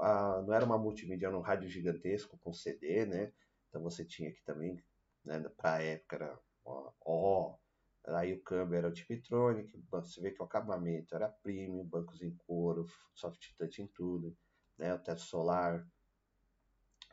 Ah, 0.00 0.42
não 0.44 0.52
era 0.52 0.64
uma 0.64 0.78
multimídia, 0.78 1.26
era 1.26 1.38
um 1.38 1.42
rádio 1.42 1.68
gigantesco 1.68 2.36
com 2.38 2.52
CD, 2.52 3.06
né? 3.06 3.32
Então 3.68 3.82
você 3.82 4.04
tinha 4.04 4.30
aqui 4.30 4.42
também, 4.44 4.82
né, 5.24 5.38
para 5.56 5.74
a 5.74 5.82
época 5.82 6.16
era 6.16 6.38
ó, 6.64 6.92
ó, 7.00 7.56
aí 8.06 8.34
o 8.34 8.42
câmbio 8.42 8.76
era 8.76 8.88
o 8.88 8.92
Tiptronic, 8.92 9.76
você 9.90 10.20
vê 10.20 10.30
que 10.30 10.42
o 10.42 10.44
acabamento 10.44 11.14
era 11.14 11.28
premium, 11.28 11.84
bancos 11.84 12.20
em 12.22 12.34
couro, 12.34 12.86
soft 13.14 13.54
touch 13.56 13.82
em 13.82 13.86
tudo, 13.86 14.36
né? 14.76 14.94
O 14.94 14.98
teto 14.98 15.20
solar, 15.20 15.86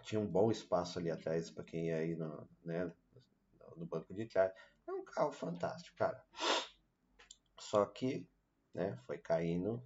tinha 0.04 0.20
um 0.20 0.28
bom 0.28 0.52
espaço 0.52 1.00
ali 1.00 1.12
atrás 1.12 1.50
para 1.50 1.64
quem 1.64 1.88
ia 1.88 1.98
aí 1.98 2.16
no, 2.16 2.50
né, 2.64 2.92
no 3.76 3.86
banco 3.86 4.14
de 4.14 4.26
trás. 4.26 4.52
É 4.88 4.92
um 4.92 5.04
carro 5.04 5.32
fantástico, 5.32 5.96
cara. 5.96 6.24
Só 7.60 7.86
que 7.86 8.28
né, 8.74 8.98
foi 9.06 9.18
caindo, 9.18 9.82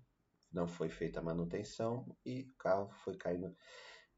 não 0.51 0.67
foi 0.67 0.89
feita 0.89 1.19
a 1.19 1.23
manutenção 1.23 2.15
e 2.25 2.41
o 2.43 2.53
carro 2.57 2.89
foi 2.89 3.15
caindo 3.15 3.55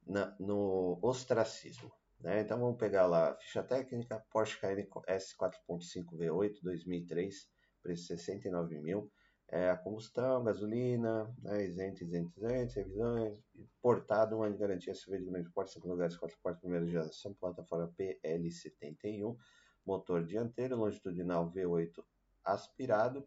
na, 0.06 0.36
no 0.40 1.00
ostracismo. 1.02 1.92
Né? 2.20 2.42
Então 2.42 2.60
vamos 2.60 2.78
pegar 2.78 3.06
lá 3.06 3.36
ficha 3.36 3.64
técnica, 3.64 4.24
Porsche 4.32 4.60
Cayenne 4.60 4.88
S4.5 5.08 6.18
V8 6.18 6.60
2003, 6.62 7.48
preço 7.82 8.08
69 8.08 8.80
mil. 8.80 9.12
É, 9.50 9.70
a 9.70 9.78
combustão, 9.78 10.44
gasolina, 10.44 11.34
né, 11.42 11.64
isento, 11.64 12.04
isento, 12.04 12.38
isento, 12.38 12.76
revisões, 12.76 13.40
portado, 13.82 14.38
de 14.52 14.58
garantia, 14.58 14.94
SUV 14.94 15.20
de 15.20 15.26
grande 15.26 15.50
porte, 15.52 15.72
5 15.72 15.88
lugares, 15.88 16.18
4 16.18 16.38
portas, 16.44 16.60
primeira 16.60 16.86
geração, 16.86 17.34
plataforma 17.34 17.90
PL71, 17.98 19.38
motor 19.86 20.26
dianteiro, 20.26 20.76
longitudinal 20.76 21.50
V8 21.50 22.04
aspirado, 22.44 23.26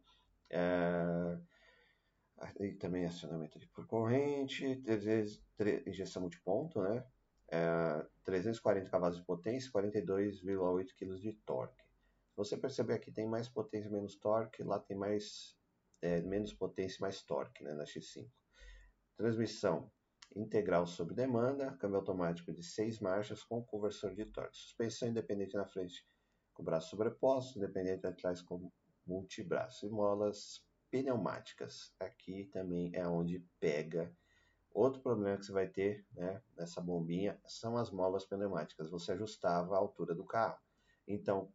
é, 0.50 1.38
aí 2.36 2.74
também 2.74 3.06
acionamento 3.06 3.58
por 3.72 3.86
corrente, 3.86 4.76
3, 4.76 5.42
3, 5.56 5.86
injeção 5.86 6.20
multiponto, 6.20 6.82
né? 6.82 7.02
É, 7.50 8.06
340 8.24 8.88
cavalos 8.88 9.18
de 9.18 9.24
potência, 9.24 9.70
42,8 9.72 10.94
kg 10.94 11.18
de 11.18 11.32
torque. 11.44 11.82
Você 12.36 12.56
perceber 12.56 12.94
aqui 12.94 13.10
tem 13.10 13.26
mais 13.26 13.48
potência 13.48 13.90
menos 13.90 14.16
torque, 14.16 14.62
lá 14.62 14.78
tem 14.78 14.96
mais 14.96 15.56
é, 16.00 16.20
menos 16.22 16.54
potência 16.54 16.98
mais 17.00 17.22
torque 17.22 17.62
né, 17.62 17.74
na 17.74 17.84
X5. 17.84 18.30
Transmissão 19.16 19.90
integral 20.34 20.86
sob 20.86 21.12
demanda, 21.12 21.76
câmbio 21.76 21.98
automático 21.98 22.52
de 22.52 22.62
6 22.62 23.00
marchas 23.00 23.42
com 23.42 23.62
conversor 23.64 24.14
de 24.14 24.24
torque. 24.26 24.56
Suspensão 24.56 25.08
independente 25.08 25.56
na 25.56 25.66
frente 25.66 26.06
com 26.54 26.62
braço 26.62 26.90
sobreposto, 26.90 27.58
independente 27.58 28.06
atrás 28.06 28.40
com 28.40 28.70
multibraço. 29.06 29.86
E 29.86 29.90
molas 29.90 30.64
pneumáticas. 30.90 31.92
Aqui 31.98 32.44
também 32.46 32.90
é 32.94 33.06
onde 33.06 33.44
pega. 33.58 34.14
Outro 34.72 35.02
problema 35.02 35.36
que 35.36 35.44
você 35.44 35.52
vai 35.52 35.66
ter 35.66 36.06
né, 36.12 36.40
nessa 36.56 36.80
bombinha 36.80 37.40
são 37.46 37.76
as 37.76 37.90
molas 37.90 38.24
pneumáticas. 38.24 38.90
Você 38.90 39.12
ajustava 39.12 39.74
a 39.74 39.78
altura 39.78 40.14
do 40.14 40.24
carro. 40.24 40.58
Então, 41.06 41.52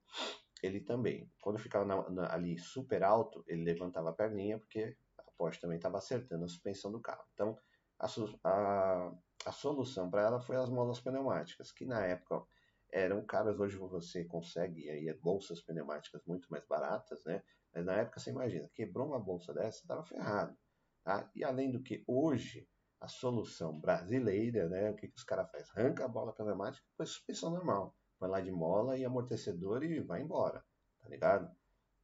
ele 0.62 0.82
também, 0.82 1.32
quando 1.42 1.60
ficava 1.60 1.86
na, 1.86 2.10
na, 2.10 2.34
ali 2.34 2.58
super 2.58 3.04
alto, 3.04 3.44
ele 3.48 3.64
levantava 3.64 4.10
a 4.10 4.14
perninha, 4.14 4.60
porque 4.60 4.98
a 5.18 5.32
Porsche 5.38 5.62
também 5.62 5.78
estava 5.78 5.98
acertando 5.98 6.44
a 6.44 6.48
suspensão 6.48 6.92
do 6.92 7.00
carro. 7.00 7.24
Então, 7.34 7.58
a, 8.00 8.08
a, 8.44 9.14
a 9.46 9.52
solução 9.52 10.10
para 10.10 10.24
ela 10.24 10.42
foi 10.42 10.58
as 10.58 10.70
molas 10.70 11.00
pneumáticas, 11.00 11.72
que 11.72 11.86
na 11.86 12.06
época 12.06 12.44
eram 12.92 13.26
caras. 13.26 13.60
Hoje 13.60 13.78
você 13.78 14.26
consegue 14.26 14.90
aí 14.90 15.12
bolsas 15.14 15.62
pneumáticas 15.62 16.22
muito 16.26 16.48
mais 16.50 16.66
baratas, 16.66 17.24
né? 17.26 17.42
Mas 17.74 17.86
na 17.86 17.94
época 17.94 18.20
você 18.20 18.30
imagina, 18.30 18.70
quebrou 18.74 19.08
uma 19.08 19.20
bolsa 19.20 19.54
dessa, 19.54 19.80
estava 19.80 20.04
ferrado. 20.04 20.58
Tá? 21.04 21.30
E 21.36 21.44
além 21.44 21.72
do 21.72 21.82
que 21.82 22.04
hoje 22.08 22.68
a 23.06 23.08
solução 23.08 23.80
brasileira, 23.80 24.68
né? 24.68 24.90
O 24.90 24.96
que, 24.96 25.08
que 25.08 25.16
os 25.16 25.24
caras 25.24 25.50
fazem? 25.52 25.68
Arranca 25.76 26.06
a 26.06 26.08
bola 26.08 26.34
pneumática 26.34 26.84
e 26.84 26.98
põe 26.98 27.06
suspensão 27.06 27.52
normal. 27.52 27.96
Vai 28.20 28.30
lá 28.30 28.42
de 28.42 28.52
mola 28.52 28.98
e 28.98 29.06
amortecedor 29.06 29.84
e 29.84 30.02
vai 30.02 30.22
embora, 30.22 30.66
tá 31.02 31.08
ligado? 31.08 31.56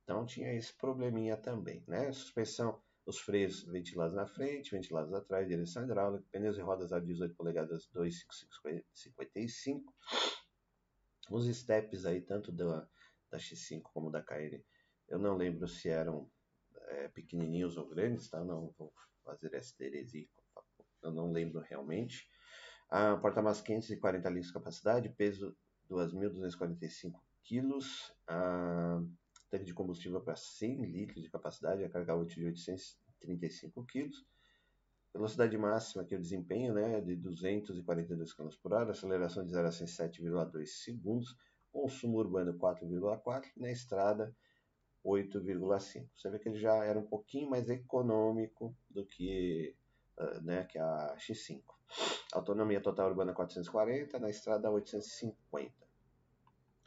Então 0.04 0.26
tinha 0.26 0.54
esse 0.54 0.76
probleminha 0.78 1.38
também, 1.38 1.84
né? 1.88 2.12
Suspensão, 2.12 2.82
os 3.06 3.20
freios 3.20 3.64
ventilados 3.64 4.16
na 4.16 4.28
frente, 4.28 4.72
ventilados 4.72 5.14
atrás, 5.14 5.48
direção 5.48 5.84
hidráulica, 5.84 6.28
pneus 6.32 6.58
e 6.58 6.62
rodas 6.62 6.94
a 6.94 7.00
18 7.00 7.36
polegadas 7.36 7.88
255. 7.94 9.94
Os 11.32 11.48
steps 11.48 12.06
aí, 12.06 12.22
tanto 12.22 12.52
da, 12.52 12.88
da 13.32 13.40
X5 13.40 13.82
como 13.94 14.12
da 14.12 14.22
KN, 14.22 14.62
eu 15.08 15.18
não 15.18 15.36
lembro 15.36 15.68
se 15.68 15.90
eram 15.90 16.30
é, 16.90 17.08
pequenininhos 17.08 17.78
ou 17.78 17.88
grandes, 17.88 18.30
tá? 18.30 18.44
Não 18.44 18.72
vou 18.78 18.94
fazer 19.24 19.54
essa 19.54 19.84
heresia, 19.84 20.28
eu 21.04 21.12
não 21.12 21.32
lembro 21.32 21.60
realmente. 21.62 22.28
A 22.90 23.16
porta-malas 23.18 23.62
540 23.62 24.30
litros 24.30 24.48
de 24.48 24.54
capacidade, 24.54 25.10
peso 25.10 25.56
2.245 25.90 27.20
quilos, 27.44 28.14
a 28.28 29.02
tanque 29.50 29.66
de 29.66 29.74
combustível 29.74 30.22
para 30.22 30.36
100 30.36 30.86
litros 30.86 31.24
de 31.24 31.30
capacidade, 31.30 31.84
a 31.84 31.90
carga 31.90 32.16
útil 32.16 32.44
de 32.44 32.46
835 32.48 33.84
quilos, 33.86 34.26
velocidade 35.14 35.58
máxima 35.58 36.06
que 36.06 36.16
o 36.16 36.22
desempenho, 36.22 36.74
né, 36.74 37.02
de 37.02 37.16
242 37.16 38.34
km 38.34 38.50
por 38.62 38.74
hora, 38.74 38.92
aceleração 38.92 39.46
de 39.46 39.52
0 39.52 39.68
a 39.68 39.72
7,2 39.72 40.68
segundos, 40.68 41.36
consumo 41.72 42.18
urbano 42.18 42.54
4,4 42.54 43.52
na 43.58 43.72
estrada 43.72 44.34
8,5. 45.04 46.08
Você 46.16 46.30
vê 46.30 46.40
que 46.40 46.50
ele 46.50 46.60
já 46.60 46.76
era 46.86 47.00
um 47.00 47.06
pouquinho 47.06 47.50
mais 47.50 47.70
econômico 47.70 48.76
do 48.90 49.06
que, 49.06 49.76
né, 50.42 50.66
que 50.66 50.78
a 50.78 51.16
X5. 51.18 51.62
Autonomia 52.34 52.82
total 52.82 53.10
urbana 53.10 53.34
440, 53.34 54.20
na 54.20 54.30
estrada 54.30 54.72
850. 54.72 55.74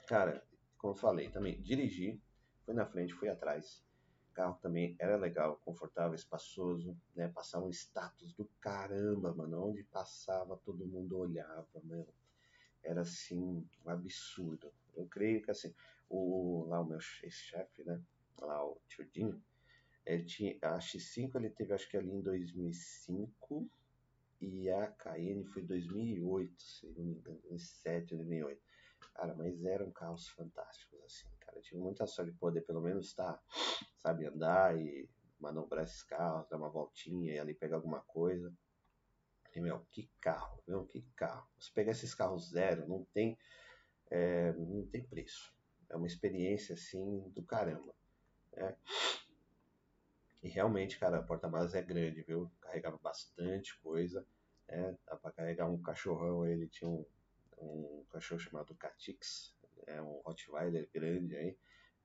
Cara, 0.07 0.43
como 0.79 0.95
falei, 0.95 1.31
também 1.31 1.61
dirigi, 1.61 2.21
fui 2.65 2.75
na 2.75 2.87
frente, 2.87 3.15
fui 3.15 3.29
atrás. 3.29 3.85
O 4.31 4.35
carro 4.35 4.59
também 4.61 4.97
era 4.99 5.17
legal, 5.17 5.61
confortável, 5.65 6.15
espaçoso, 6.15 6.97
né? 7.15 7.29
Passava 7.29 7.65
um 7.65 7.71
status 7.71 8.33
do 8.35 8.47
caramba, 8.61 9.33
mano. 9.33 9.69
Onde 9.69 9.85
passava, 9.85 10.57
todo 10.65 10.87
mundo 10.87 11.19
olhava, 11.19 11.81
meu. 11.85 12.07
Era 12.83 13.03
assim, 13.03 13.67
um 13.85 13.91
absurdo. 13.91 14.73
Eu 14.95 15.07
creio 15.07 15.43
que 15.43 15.51
assim, 15.51 15.75
o, 16.09 16.67
lá 16.69 16.81
o 16.81 16.85
meu 16.85 17.01
chefe, 17.01 17.85
né? 17.85 18.01
Lá 18.41 18.65
o 18.65 18.79
tio 18.89 19.07
Dinho, 19.11 19.43
ele 20.07 20.25
tinha, 20.25 20.59
a 20.63 20.79
X5 20.79 21.37
ele 21.37 21.51
teve 21.51 21.73
acho 21.73 21.89
que 21.89 21.97
ali 21.97 22.11
em 22.11 22.21
2005 22.21 23.71
e 24.41 24.69
a 24.71 24.89
Cayenne 24.89 25.45
foi 25.47 25.63
2008, 25.63 26.63
se 26.63 26.87
não 26.87 27.05
me 27.05 27.15
engano, 27.15 27.41
2007, 27.43 28.15
2008. 28.17 28.61
Cara, 29.15 29.35
mas 29.35 29.65
eram 29.65 29.91
carros 29.91 30.29
fantásticos, 30.29 31.01
assim, 31.05 31.29
cara. 31.41 31.59
Eu 31.59 31.63
tive 31.63 31.79
muita 31.79 32.07
sorte 32.07 32.33
de 32.33 32.39
poder 32.39 32.63
pelo 32.63 32.81
menos 32.81 33.07
estar, 33.07 33.41
sabe, 33.97 34.27
andar 34.27 34.77
e 34.79 35.09
manobrar 35.39 35.85
esses 35.85 36.03
carros, 36.03 36.49
dar 36.49 36.57
uma 36.57 36.69
voltinha 36.69 37.35
e 37.35 37.39
ali 37.39 37.55
pegar 37.55 37.77
alguma 37.77 38.01
coisa. 38.01 38.53
E, 39.55 39.61
meu, 39.61 39.87
que 39.93 40.11
carro, 40.21 40.63
meu, 40.67 40.85
que 40.87 41.03
carro. 41.15 41.49
Se 41.59 41.73
pegar 41.73 41.93
esses 41.93 42.15
carros 42.15 42.51
zero, 42.51 42.89
não 42.89 43.05
tem, 43.15 43.39
é, 44.11 44.53
não 44.53 44.85
tem 44.87 45.05
preço. 45.05 45.55
É 45.89 45.97
uma 45.97 46.09
experiência, 46.09 46.75
assim, 46.75 47.31
do 47.31 47.43
caramba. 47.43 47.95
Né? 48.53 48.77
E 50.45 50.49
realmente, 50.51 50.99
cara, 50.99 51.21
a 51.21 51.23
porta-malas 51.23 51.75
é 51.75 51.81
grande, 51.81 52.21
viu? 52.21 52.53
Carregava 52.61 52.99
bastante 52.99 53.75
coisa. 53.79 54.27
Né? 54.69 54.95
Dá 55.07 55.17
pra 55.17 55.33
carregar 55.33 55.71
um 55.71 55.81
cachorrão, 55.81 56.47
ele 56.47 56.69
tinha 56.69 56.91
um, 56.91 57.03
um 57.57 58.05
cachorro 58.11 58.39
chamado 58.39 58.75
Catix, 58.75 59.57
é 59.87 60.03
um 60.03 60.21
Rottweiler 60.21 60.87
grande 60.93 61.35
aí. 61.35 61.57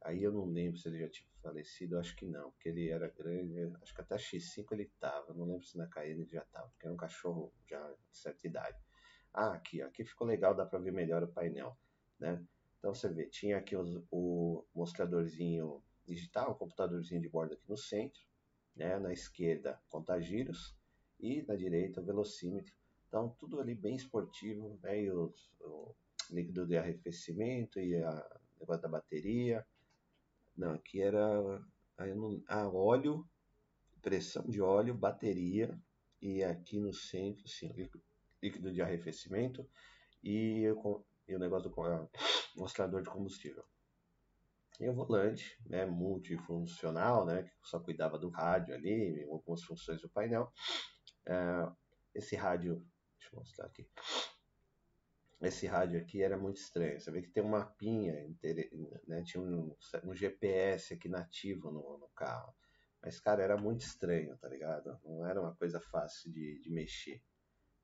Aí 0.02 0.24
eu 0.24 0.32
não 0.32 0.46
lembro 0.46 0.80
se 0.80 0.88
ele 0.88 1.00
já 1.00 1.10
tinha 1.10 1.28
falecido, 1.44 2.00
acho 2.00 2.16
que 2.16 2.26
não, 2.26 2.50
porque 2.52 2.70
ele 2.70 2.88
era 2.88 3.10
grande, 3.10 3.60
acho 3.82 3.94
que 3.94 4.00
até 4.00 4.16
X5 4.16 4.72
ele 4.72 4.90
tava, 5.02 5.34
não 5.34 5.46
lembro 5.46 5.66
se 5.66 5.78
na 5.78 5.88
Cayenne 5.88 6.22
ele 6.22 6.32
já 6.32 6.46
tava, 6.46 6.70
porque 6.70 6.86
era 6.86 6.94
um 6.94 6.98
cachorro 6.98 7.54
já 7.68 7.86
de 8.10 8.18
certa 8.18 8.48
idade. 8.48 8.78
Ah, 9.34 9.52
aqui, 9.52 9.82
aqui 9.82 10.06
ficou 10.06 10.26
legal, 10.26 10.56
dá 10.56 10.66
para 10.66 10.80
ver 10.80 10.94
melhor 10.94 11.22
o 11.24 11.28
painel, 11.28 11.78
né? 12.18 12.42
Então 12.78 12.94
você 12.94 13.10
vê, 13.10 13.28
tinha 13.28 13.58
aqui 13.58 13.76
os, 13.76 14.02
o 14.10 14.66
mostradorzinho 14.74 15.84
digital, 16.06 16.52
o 16.52 16.56
computadorzinho 16.56 17.22
de 17.22 17.28
bordo 17.28 17.54
aqui 17.54 17.68
no 17.68 17.78
centro, 17.78 18.29
né? 18.80 18.98
na 18.98 19.12
esquerda 19.12 19.80
contagiros 19.90 20.76
e 21.20 21.44
na 21.44 21.56
direita 21.56 22.02
o 22.02 22.06
velocímetro. 22.06 22.74
Então 23.08 23.30
tudo 23.38 23.60
ali 23.60 23.76
bem 23.76 23.96
esportivo, 23.96 24.80
né? 24.82 25.04
e 25.04 25.12
os, 25.12 25.52
o 25.60 25.94
líquido 26.32 26.66
de 26.66 26.78
arrefecimento 26.78 27.80
e 27.80 27.96
a 28.02 28.40
negócio 28.60 28.82
da 28.82 28.88
bateria. 28.88 29.66
Não, 30.58 30.74
aqui 30.74 31.02
era 31.02 31.62
a 32.48 32.68
óleo, 32.68 33.28
pressão 34.02 34.44
de 34.48 34.62
óleo, 34.62 34.94
bateria 34.94 35.78
e 36.22 36.44
aqui 36.44 36.80
no 36.80 36.94
centro, 36.94 37.48
sim, 37.48 37.74
líquido 38.42 38.72
de 38.72 38.82
arrefecimento 38.82 39.68
e, 40.24 40.64
e 41.28 41.36
o 41.36 41.40
negócio 41.40 41.70
do 41.70 42.10
mostrador 42.56 43.02
de 43.02 43.10
combustível. 43.10 43.64
E 44.80 44.88
o 44.88 44.94
volante, 44.94 45.60
né, 45.66 45.86
multifuncional, 45.86 47.26
né, 47.26 47.44
que 47.44 47.52
só 47.68 47.80
cuidava 47.80 48.18
do 48.18 48.30
rádio 48.30 48.74
ali, 48.74 49.24
algumas 49.30 49.62
funções 49.64 50.02
do 50.02 50.10
painel. 50.10 50.52
É, 51.28 51.72
esse 52.16 52.36
rádio, 52.36 52.86
deixa 53.18 53.36
eu 53.36 53.40
mostrar 53.40 53.66
aqui. 53.66 53.90
Esse 55.42 55.68
rádio 55.68 56.00
aqui 56.00 56.22
era 56.22 56.38
muito 56.38 56.58
estranho. 56.58 57.00
Você 57.00 57.12
vê 57.12 57.22
que 57.22 57.30
tem 57.30 57.44
um 57.44 57.50
mapinha, 57.50 58.14
né, 59.08 59.24
tinha 59.24 59.42
um, 59.44 59.76
um 60.06 60.14
GPS 60.14 60.94
aqui 60.94 61.10
nativo 61.10 61.72
no, 61.72 61.98
no 61.98 62.10
carro. 62.10 62.54
Mas, 63.02 63.20
cara, 63.20 63.44
era 63.44 63.58
muito 63.58 63.82
estranho, 63.82 64.38
tá 64.38 64.48
ligado? 64.50 65.00
Não 65.04 65.26
era 65.26 65.42
uma 65.42 65.56
coisa 65.56 65.80
fácil 65.80 66.32
de, 66.32 66.60
de 66.60 66.70
mexer. 66.70 67.22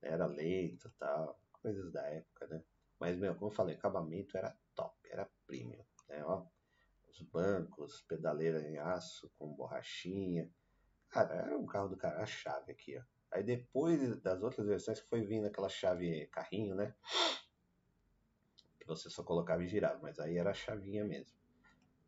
Era 0.02 0.26
lento 0.26 0.94
tal, 1.00 1.40
coisas 1.54 1.92
da 1.92 2.06
época, 2.08 2.48
né? 2.48 2.64
Mas, 3.00 3.18
meu, 3.18 3.34
como 3.36 3.52
eu 3.52 3.56
falei, 3.56 3.76
acabamento 3.76 4.38
era 4.38 4.58
top, 4.76 4.96
era 5.10 5.30
premium, 5.46 5.84
né? 6.10 6.24
Ó, 6.26 6.46
os 7.16 7.22
bancos, 7.22 8.02
pedaleira 8.02 8.62
em 8.62 8.78
aço 8.78 9.32
com 9.38 9.54
borrachinha. 9.54 10.50
Cara, 11.10 11.36
era 11.36 11.58
um 11.58 11.66
carro 11.66 11.88
do 11.88 11.98
cara, 11.98 12.22
a 12.22 12.26
chave 12.26 12.72
aqui, 12.72 12.98
ó. 12.98 13.02
Aí 13.32 13.44
depois 13.44 14.20
das 14.22 14.42
outras 14.44 14.68
versões 14.68 15.00
que 15.00 15.10
foi 15.10 15.22
vindo 15.22 15.48
aquela 15.48 15.70
chave 15.70 16.28
carrinho, 16.28 16.76
né? 16.76 16.94
Que 18.80 18.86
você 18.86 19.10
só 19.10 19.24
colocava 19.24 19.64
e 19.64 19.68
girava, 19.68 20.00
mas 20.02 20.20
aí 20.20 20.38
era 20.38 20.52
a 20.52 20.54
chavinha 20.54 21.04
mesmo. 21.04 21.36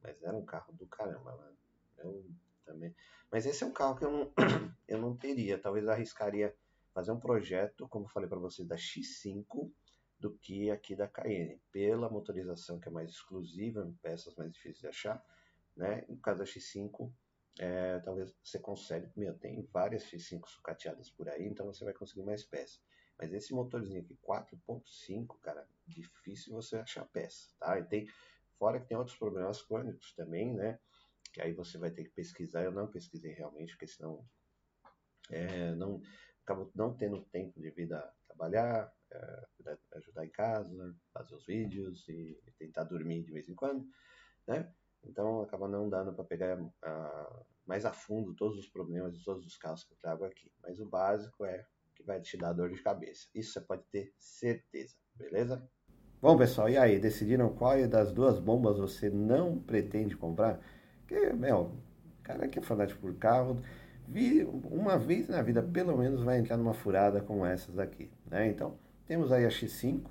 Mas 0.02 0.22
era 0.22 0.36
um 0.36 0.46
carro 0.46 0.74
do 0.74 0.86
caramba, 0.88 1.36
mano. 1.36 1.58
Eu 1.98 2.26
também. 2.66 2.96
Mas 3.32 3.46
esse 3.46 3.64
é 3.64 3.68
um 3.68 3.74
carro 3.74 3.96
que 3.96 4.06
eu 4.06 4.12
não, 4.12 4.34
eu 4.88 4.98
não 5.00 5.16
teria. 5.16 5.58
Talvez 5.58 5.86
eu 5.86 5.92
arriscaria 5.92 6.56
fazer 6.94 7.12
um 7.12 7.20
projeto, 7.20 7.88
como 7.88 8.06
eu 8.06 8.10
falei 8.10 8.30
para 8.30 8.40
vocês, 8.40 8.68
da 8.68 8.76
X5 8.76 9.72
do 10.20 10.36
que 10.38 10.72
aqui 10.72 10.96
da 10.96 11.08
Cayenne, 11.08 11.62
pela 11.72 12.10
motorização 12.10 12.80
que 12.80 12.88
é 12.88 12.92
mais 12.92 13.12
exclusiva, 13.12 13.94
peças 14.02 14.36
mais 14.36 14.52
difíceis 14.52 14.80
de 14.80 14.88
achar, 14.88 15.24
né? 15.76 16.04
No 16.10 16.18
caso 16.18 16.40
da 16.40 16.46
X5, 16.46 17.12
é, 17.60 18.00
talvez 18.00 18.36
você 18.44 18.60
consiga, 18.60 19.12
meu, 19.16 19.38
tem 19.38 19.64
várias 19.72 20.04
X5 20.04 20.48
sucateadas 20.48 21.10
por 21.10 21.30
aí, 21.30 21.46
então 21.46 21.66
você 21.66 21.84
vai 21.84 21.94
conseguir 21.94 22.24
mais 22.24 22.44
peças. 22.44 22.82
Mas 23.18 23.34
esse 23.34 23.54
motorzinho 23.54 24.02
aqui, 24.02 24.18
4.5, 24.22 25.40
cara, 25.42 25.68
difícil 25.88 26.54
você 26.54 26.78
achar 26.78 27.06
peça, 27.06 27.50
tá? 27.60 27.80
E 27.80 27.84
tem, 27.84 28.08
fora 28.58 28.80
que 28.80 28.88
tem 28.88 28.98
outros 28.98 29.18
problemas 29.18 29.62
crônicos 29.62 30.14
também, 30.14 30.54
né? 30.54 30.80
Que 31.34 31.42
aí 31.42 31.54
você 31.54 31.78
vai 31.78 31.92
ter 31.92 32.04
que 32.04 32.12
pesquisar, 32.12 32.64
eu 32.64 32.72
não 32.72 32.88
pesquisei 32.88 33.34
realmente, 33.34 33.74
porque 33.74 33.88
senão 33.88 34.28
é, 35.30 35.74
não, 35.76 36.02
acabo 36.44 36.72
não 36.76 36.96
tendo 36.96 37.26
tempo 37.26 37.60
de 37.60 37.70
vida 37.72 38.14
trabalhar, 38.28 38.92
é, 39.12 39.78
ajudar 39.96 40.26
em 40.26 40.30
casa, 40.30 40.96
fazer 41.14 41.36
os 41.36 41.46
vídeos 41.46 42.08
e 42.10 42.38
tentar 42.58 42.84
dormir 42.84 43.24
de 43.24 43.32
vez 43.32 43.48
em 43.50 43.56
quando, 43.56 43.86
né? 44.48 44.72
Então 45.04 45.42
acaba 45.42 45.68
não 45.68 45.90
dando 45.90 46.14
para 46.14 46.24
pegar 46.24 46.60
uh, 46.60 47.46
mais 47.66 47.86
a 47.86 47.94
fundo 47.94 48.36
todos 48.36 48.58
os 48.58 48.68
problemas 48.68 49.18
de 49.18 49.24
todos 49.24 49.46
os 49.46 49.58
casos 49.58 49.86
que 49.86 49.94
eu 49.94 49.98
trago 49.98 50.26
aqui. 50.26 50.52
Mas 50.62 50.80
o 50.80 50.86
básico 50.86 51.46
é 51.46 51.66
que 51.96 52.04
vai 52.04 52.20
te 52.22 52.38
dar 52.38 52.54
dor 52.54 52.70
de 52.70 52.82
cabeça. 52.82 53.28
Isso 53.34 53.54
você 53.54 53.62
pode 53.62 53.84
ter 53.92 54.14
certeza, 54.18 54.96
beleza? 55.16 55.68
Bom, 56.22 56.36
pessoal, 56.38 56.70
e 56.70 56.78
aí? 56.78 57.00
Decidiram 57.00 57.54
qual 57.54 57.88
das 57.88 58.12
duas 58.12 58.40
bombas 58.40 58.78
você 58.78 59.10
não 59.10 59.60
pretende 59.60 60.18
comprar? 60.18 60.60
Porque, 61.00 61.32
meu, 61.34 61.78
cara 62.24 62.48
que 62.48 62.60
é 62.60 62.62
fanático 62.62 63.00
por 63.00 63.16
carro, 63.16 63.62
uma 64.72 64.98
vez 64.98 65.28
na 65.28 65.42
vida, 65.42 65.62
pelo 65.62 65.96
menos, 65.98 66.24
vai 66.24 66.40
entrar 66.40 66.58
numa 66.58 66.74
furada 66.74 67.22
como 67.22 67.46
essas 67.46 67.78
aqui, 67.78 68.10
né? 68.26 68.48
Então, 68.48 68.78
temos 69.08 69.32
aí 69.32 69.46
a 69.46 69.50
X5, 69.50 70.02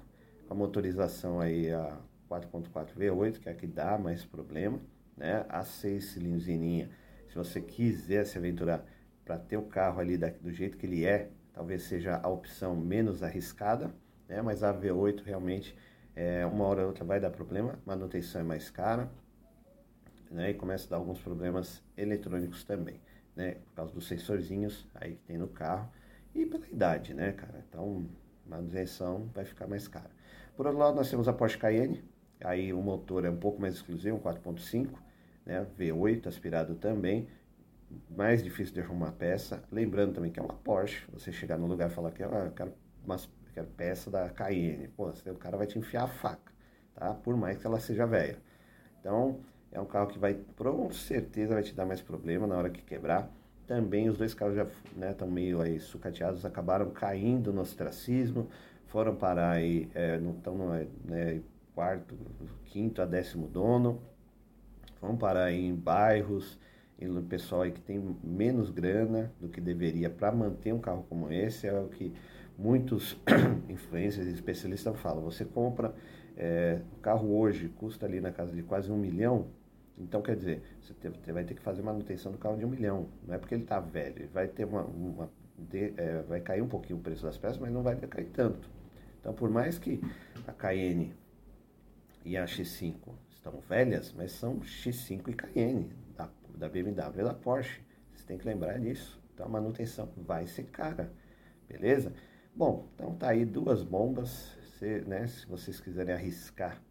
com 0.49 0.55
a 0.55 0.57
motorização 0.57 1.39
aí 1.39 1.71
a 1.71 1.99
4.4 2.31 2.95
V8, 2.97 3.39
que 3.39 3.49
é 3.49 3.53
a 3.53 3.55
que 3.55 3.67
dá 3.67 3.99
mais 3.99 4.25
problema, 4.25 4.81
né? 5.17 5.45
A 5.51 5.63
6 5.63 6.05
cilindros 6.05 6.45
se 6.45 7.35
você 7.35 7.61
quiser 7.61 8.25
se 8.25 8.39
aventurar 8.39 8.85
para 9.25 9.39
ter 9.39 9.59
o 9.59 9.63
carro 9.63 10.01
ali 10.01 10.17
da, 10.17 10.31
do 10.31 10.51
jeito 10.51 10.79
que 10.79 10.87
ele 10.87 11.05
é, 11.05 11.31
talvez 11.53 11.83
seja 11.83 12.19
a 12.23 12.29
opção 12.29 12.75
menos 12.75 13.23
arriscada, 13.23 13.95
né? 14.27 14.41
Mas 14.41 14.63
a 14.63 14.73
V8 14.73 15.23
realmente, 15.23 15.77
é, 16.15 16.47
uma 16.47 16.65
hora 16.65 16.83
ou 16.83 16.89
outra 16.89 17.05
vai 17.05 17.21
dar 17.21 17.31
problema, 17.31 17.79
manutenção 17.85 18.41
é 18.41 18.45
mais 18.45 18.71
cara, 18.71 19.11
né? 20.31 20.51
E 20.51 20.55
começa 20.55 20.87
a 20.87 20.91
dar 20.91 20.97
alguns 20.97 21.21
problemas 21.21 21.83
eletrônicos 21.99 22.65
também, 22.65 22.99
né? 23.35 23.57
Por 23.67 23.75
causa 23.75 23.93
dos 23.93 24.09
sensorzinhos 24.09 24.89
aí 24.95 25.17
que 25.17 25.25
tem 25.25 25.37
no 25.37 25.49
carro 25.49 25.91
e 26.35 26.47
pela 26.47 26.67
idade, 26.69 27.13
né, 27.13 27.33
cara? 27.33 27.63
Então, 27.69 28.07
manutenção 28.49 29.31
vai 29.35 29.45
ficar 29.45 29.67
mais 29.67 29.89
cara. 29.89 30.11
Por 30.57 30.67
outro 30.67 30.81
lado, 30.81 30.97
nós 30.97 31.11
temos 31.11 31.29
a 31.29 31.33
Porsche 31.33 31.59
Cayenne, 31.59 32.03
aí 32.41 32.73
o 32.73 32.81
motor 32.81 33.25
é 33.25 33.31
um 33.31 33.37
pouco 33.37 33.61
mais 33.61 33.75
exclusivo, 33.75 34.17
um 34.17 34.21
4.5, 34.21 34.89
né, 35.45 35.67
V8 35.79 36.27
aspirado 36.27 36.75
também, 36.75 37.29
mais 38.11 38.43
difícil 38.43 38.75
de 38.75 38.81
arrumar 38.81 39.13
peça. 39.13 39.63
Lembrando 39.71 40.15
também 40.15 40.31
que 40.31 40.41
é 40.41 40.43
uma 40.43 40.55
Porsche, 40.55 41.07
você 41.13 41.31
chegar 41.31 41.59
no 41.59 41.67
lugar 41.67 41.91
e 41.91 41.93
falar 41.93 42.11
que 42.11 42.23
ah, 42.23 42.47
eu 42.47 42.53
quero, 42.53 42.73
uma, 43.05 43.17
quero 43.53 43.67
peça 43.69 44.11
da 44.11 44.29
Cayenne, 44.31 44.89
pô, 44.89 45.09
o 45.09 45.35
cara 45.37 45.57
vai 45.57 45.67
te 45.67 45.79
enfiar 45.79 46.05
a 46.05 46.09
faca, 46.09 46.53
tá? 46.95 47.15
Por 47.15 47.37
mais 47.37 47.59
que 47.59 47.67
ela 47.67 47.79
seja 47.79 48.07
velha. 48.07 48.39
Então, 49.01 49.41
é 49.71 49.81
um 49.81 49.87
carro 49.87 50.09
que 50.09 50.19
vai, 50.19 50.35
com 50.57 50.91
certeza, 50.91 51.55
vai 51.55 51.63
te 51.63 51.75
dar 51.75 51.85
mais 51.85 52.01
problema 52.01 52.47
na 52.47 52.57
hora 52.57 52.71
que 52.71 52.83
quebrar. 52.83 53.31
Também 53.67 54.09
os 54.09 54.17
dois 54.17 54.33
carros 54.33 54.55
já 54.55 54.63
estão 55.11 55.27
né, 55.27 55.35
meio 55.35 55.61
aí 55.61 55.81
sucateados, 55.81 56.45
acabaram 56.45 56.91
caindo 56.91 57.53
no 57.53 57.63
ostracismo, 57.63 58.49
foram 58.87 59.17
parar 59.17 59.51
aí, 59.51 59.89
é, 59.95 60.19
não 60.19 60.33
estão 60.33 60.57
né, 61.05 61.41
quarto, 61.75 62.15
quinto 62.65 63.03
a 63.03 63.05
décimo 63.05 63.49
dono, 63.49 64.01
vão 65.01 65.17
parar 65.17 65.53
em 65.53 65.75
bairros, 65.75 66.59
e 66.99 67.07
o 67.07 67.23
pessoal 67.23 67.63
aí 67.63 67.73
que 67.73 67.81
tem 67.81 68.17
menos 68.23 68.71
grana 68.71 69.33
do 69.41 69.49
que 69.49 69.61
deveria 69.61 70.09
para 70.09 70.33
manter 70.33 70.73
um 70.73 70.79
carro 70.79 71.05
como 71.09 71.31
esse, 71.31 71.67
é 71.67 71.79
o 71.79 71.89
que 71.89 72.15
muitos 72.57 73.21
influencers 73.69 74.27
e 74.29 74.33
especialistas 74.33 74.99
falam. 75.01 75.23
Você 75.23 75.45
compra 75.45 75.95
é, 76.37 76.81
o 76.97 77.01
carro 77.01 77.37
hoje, 77.37 77.69
custa 77.69 78.07
ali 78.07 78.21
na 78.21 78.33
casa 78.33 78.55
de 78.55 78.63
quase 78.63 78.91
um 78.91 78.97
milhão, 78.97 79.49
então, 79.99 80.21
quer 80.21 80.37
dizer, 80.37 80.63
você 80.81 81.33
vai 81.33 81.45
ter 81.45 81.55
que 81.55 81.63
fazer 81.63 81.83
manutenção 81.83 82.31
do 82.31 82.39
carro 82.39 82.57
de 82.57 82.65
um 82.65 82.69
milhão. 82.69 83.09
Não 83.27 83.35
é 83.35 83.39
porque 83.39 83.55
ele 83.55 83.63
está 83.63 83.81
velho. 83.81 84.29
Vai 84.29 84.47
ter 84.47 84.65
uma. 84.65 84.85
uma 84.85 85.31
de, 85.59 85.95
é, 85.97 86.23
vai 86.23 86.41
cair 86.41 86.61
um 86.61 86.69
pouquinho 86.69 86.99
o 86.99 87.03
preço 87.03 87.25
das 87.25 87.39
peças, 87.39 87.57
mas 87.59 87.73
não 87.73 87.83
vai 87.83 87.97
cair 87.97 88.29
tanto. 88.31 88.69
Então, 89.21 89.33
por 89.33 89.49
mais 89.49 89.79
que 89.79 90.01
a 90.47 90.53
Cayenne 90.53 91.15
e 92.25 92.37
a 92.37 92.45
X5 92.45 92.95
estão 93.31 93.59
velhas, 93.61 94.13
mas 94.13 94.33
são 94.33 94.61
X5 94.61 95.29
e 95.29 95.33
Cayenne, 95.33 95.91
da, 96.15 96.29
da 96.55 96.69
BMW 96.69 97.21
e 97.21 97.25
da 97.25 97.35
Porsche. 97.35 97.81
Você 98.15 98.25
tem 98.27 98.37
que 98.37 98.47
lembrar 98.47 98.79
disso. 98.79 99.19
Então, 99.33 99.47
a 99.47 99.49
manutenção 99.49 100.11
vai 100.17 100.47
ser 100.47 100.65
cara. 100.65 101.11
Beleza? 101.67 102.13
Bom, 102.55 102.87
então 102.95 103.15
tá 103.15 103.31
aí 103.31 103.47
duas 103.47 103.83
bombas. 103.83 104.57
Se, 104.79 105.01
né, 105.01 105.27
se 105.27 105.47
vocês 105.47 105.81
quiserem 105.81 106.15
arriscar 106.15 106.83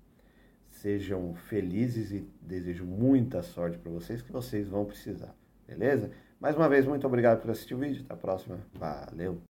sejam 0.85 1.33
felizes 1.33 2.11
e 2.11 2.19
desejo 2.39 2.85
muita 2.85 3.41
sorte 3.41 3.75
para 3.75 3.91
vocês 3.91 4.21
que 4.21 4.31
vocês 4.31 4.67
vão 4.67 4.85
precisar, 4.85 5.35
beleza? 5.67 6.11
Mais 6.39 6.55
uma 6.55 6.69
vez, 6.69 6.85
muito 6.85 7.07
obrigado 7.07 7.41
por 7.41 7.49
assistir 7.49 7.73
o 7.73 7.79
vídeo. 7.79 8.03
Até 8.03 8.13
a 8.13 8.17
próxima. 8.17 8.59
Valeu! 8.75 9.54